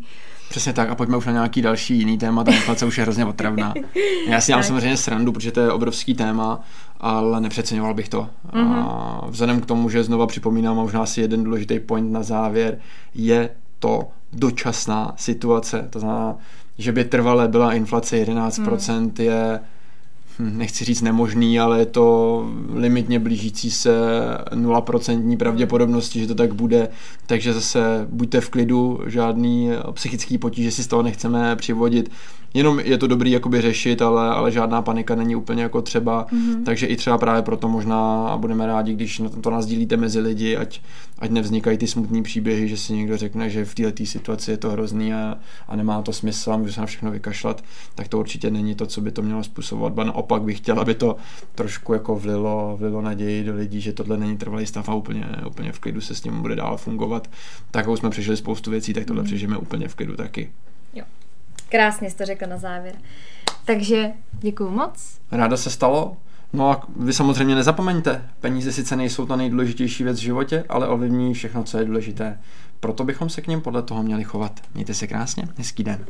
Přesně 0.48 0.72
tak 0.72 0.90
a 0.90 0.94
pojďme 0.94 1.16
už 1.16 1.26
na 1.26 1.32
nějaký 1.32 1.62
další 1.62 1.98
jiný 1.98 2.18
téma, 2.18 2.44
ta 2.44 2.52
inflace 2.52 2.86
už 2.86 2.98
je 2.98 3.02
hrozně 3.02 3.24
otravná. 3.24 3.74
Já 4.28 4.40
si 4.40 4.46
dělám 4.46 4.62
samozřejmě 4.62 4.96
srandu, 4.96 5.32
protože 5.32 5.52
to 5.52 5.60
je 5.60 5.72
obrovský 5.72 6.14
téma, 6.14 6.60
ale 7.02 7.40
nepřeceňoval 7.40 7.94
bych 7.94 8.08
to. 8.08 8.28
Mm-hmm. 8.52 8.72
A 8.72 9.20
mhm. 9.22 9.30
vzhledem 9.30 9.60
k 9.60 9.66
tomu, 9.66 9.88
že 9.88 10.04
znova 10.04 10.26
připomínám 10.26 10.78
a 10.78 10.82
možná 10.82 11.06
si 11.06 11.20
jeden 11.20 11.44
důležitý 11.44 11.80
point 11.80 12.12
na 12.12 12.22
závěr, 12.22 12.78
je 13.14 13.50
to 13.78 14.08
dočasná 14.32 15.14
situace. 15.16 15.88
To 15.90 16.00
znamená, 16.00 16.36
že 16.78 16.92
by 16.92 17.04
trvale 17.04 17.48
byla 17.48 17.72
inflace 17.72 18.16
11%, 18.16 19.00
mm. 19.00 19.12
je 19.18 19.60
Hm, 20.38 20.58
nechci 20.58 20.84
říct 20.84 21.02
nemožný, 21.02 21.60
ale 21.60 21.78
je 21.78 21.86
to 21.86 22.46
limitně 22.72 23.18
blížící 23.18 23.70
se 23.70 23.90
0% 24.50 25.36
pravděpodobnosti, 25.36 26.20
že 26.20 26.26
to 26.26 26.34
tak 26.34 26.54
bude, 26.54 26.88
takže 27.26 27.52
zase 27.52 28.06
buďte 28.10 28.40
v 28.40 28.50
klidu, 28.50 29.00
žádný 29.06 29.70
psychický 29.92 30.38
potíže 30.38 30.70
si 30.70 30.82
z 30.82 30.86
toho 30.86 31.02
nechceme 31.02 31.56
přivodit, 31.56 32.10
jenom 32.54 32.80
je 32.80 32.98
to 32.98 33.06
dobrý 33.06 33.30
jakoby 33.30 33.60
řešit, 33.60 34.02
ale, 34.02 34.30
ale 34.30 34.52
žádná 34.52 34.82
panika 34.82 35.14
není 35.14 35.36
úplně 35.36 35.62
jako 35.62 35.82
třeba, 35.82 36.26
mm-hmm. 36.26 36.64
takže 36.64 36.86
i 36.86 36.96
třeba 36.96 37.18
právě 37.18 37.42
proto 37.42 37.68
možná 37.68 38.28
a 38.28 38.36
budeme 38.36 38.66
rádi, 38.66 38.94
když 38.94 39.22
to 39.40 39.50
nazdílíte 39.50 39.96
mezi 39.96 40.20
lidi, 40.20 40.56
ať, 40.56 40.80
ať 41.18 41.30
nevznikají 41.30 41.78
ty 41.78 41.86
smutné 41.86 42.22
příběhy, 42.22 42.68
že 42.68 42.76
si 42.76 42.92
někdo 42.92 43.16
řekne, 43.16 43.50
že 43.50 43.64
v 43.64 43.74
této 43.74 44.06
situaci 44.06 44.50
je 44.50 44.56
to 44.56 44.70
hrozný 44.70 45.14
a, 45.14 45.38
a 45.68 45.76
nemá 45.76 46.02
to 46.02 46.12
smysl 46.12 46.52
a 46.52 46.56
může 46.56 46.72
se 46.72 46.80
na 46.80 46.86
všechno 46.86 47.10
vykašlat, 47.10 47.64
tak 47.94 48.08
to 48.08 48.18
určitě 48.18 48.50
není 48.50 48.74
to, 48.74 48.86
co 48.86 49.00
by 49.00 49.10
to 49.10 49.22
mělo 49.22 49.44
způsobovat, 49.44 49.92
ba 49.92 50.04
naopak 50.04 50.42
bych 50.42 50.56
chtěl, 50.56 50.80
aby 50.80 50.94
to 50.94 51.16
trošku 51.54 51.92
jako 51.92 52.16
vlilo, 52.16 52.76
vlilo 52.80 53.02
naději 53.02 53.44
do 53.44 53.54
lidí, 53.54 53.80
že 53.80 53.92
tohle 53.92 54.16
není 54.16 54.36
trvalý 54.36 54.66
stav 54.66 54.88
a 54.88 54.94
úplně, 54.94 55.26
úplně 55.46 55.72
v 55.72 55.78
klidu 55.78 56.00
se 56.00 56.14
s 56.14 56.20
tím 56.20 56.42
bude 56.42 56.56
dál 56.56 56.76
fungovat. 56.76 57.30
Tak 57.70 57.86
jsme 57.94 58.10
přežili 58.10 58.36
spoustu 58.36 58.70
věcí, 58.70 58.92
tak 58.92 59.04
tohle 59.04 59.22
mm. 59.22 59.26
přežijeme 59.26 59.56
úplně 59.56 59.88
v 59.88 59.94
klidu 59.94 60.16
taky. 60.16 60.50
Krásně 61.72 62.10
jsi 62.10 62.16
to 62.16 62.24
řekl 62.24 62.46
na 62.46 62.58
závěr. 62.58 62.94
Takže 63.64 64.12
děkuju 64.32 64.70
moc. 64.70 65.18
Ráda 65.30 65.56
se 65.56 65.70
stalo. 65.70 66.16
No 66.52 66.70
a 66.70 66.86
vy 66.96 67.12
samozřejmě 67.12 67.54
nezapomeňte, 67.54 68.28
peníze 68.40 68.72
sice 68.72 68.96
nejsou 68.96 69.26
ta 69.26 69.36
nejdůležitější 69.36 70.04
věc 70.04 70.18
v 70.18 70.22
životě, 70.22 70.64
ale 70.68 70.88
ovlivní 70.88 71.34
všechno, 71.34 71.64
co 71.64 71.78
je 71.78 71.84
důležité. 71.84 72.38
Proto 72.80 73.04
bychom 73.04 73.28
se 73.28 73.40
k 73.40 73.46
něm 73.46 73.60
podle 73.60 73.82
toho 73.82 74.02
měli 74.02 74.24
chovat. 74.24 74.60
Mějte 74.74 74.94
se 74.94 75.06
krásně, 75.06 75.48
hezký 75.56 75.84
den. 75.84 76.04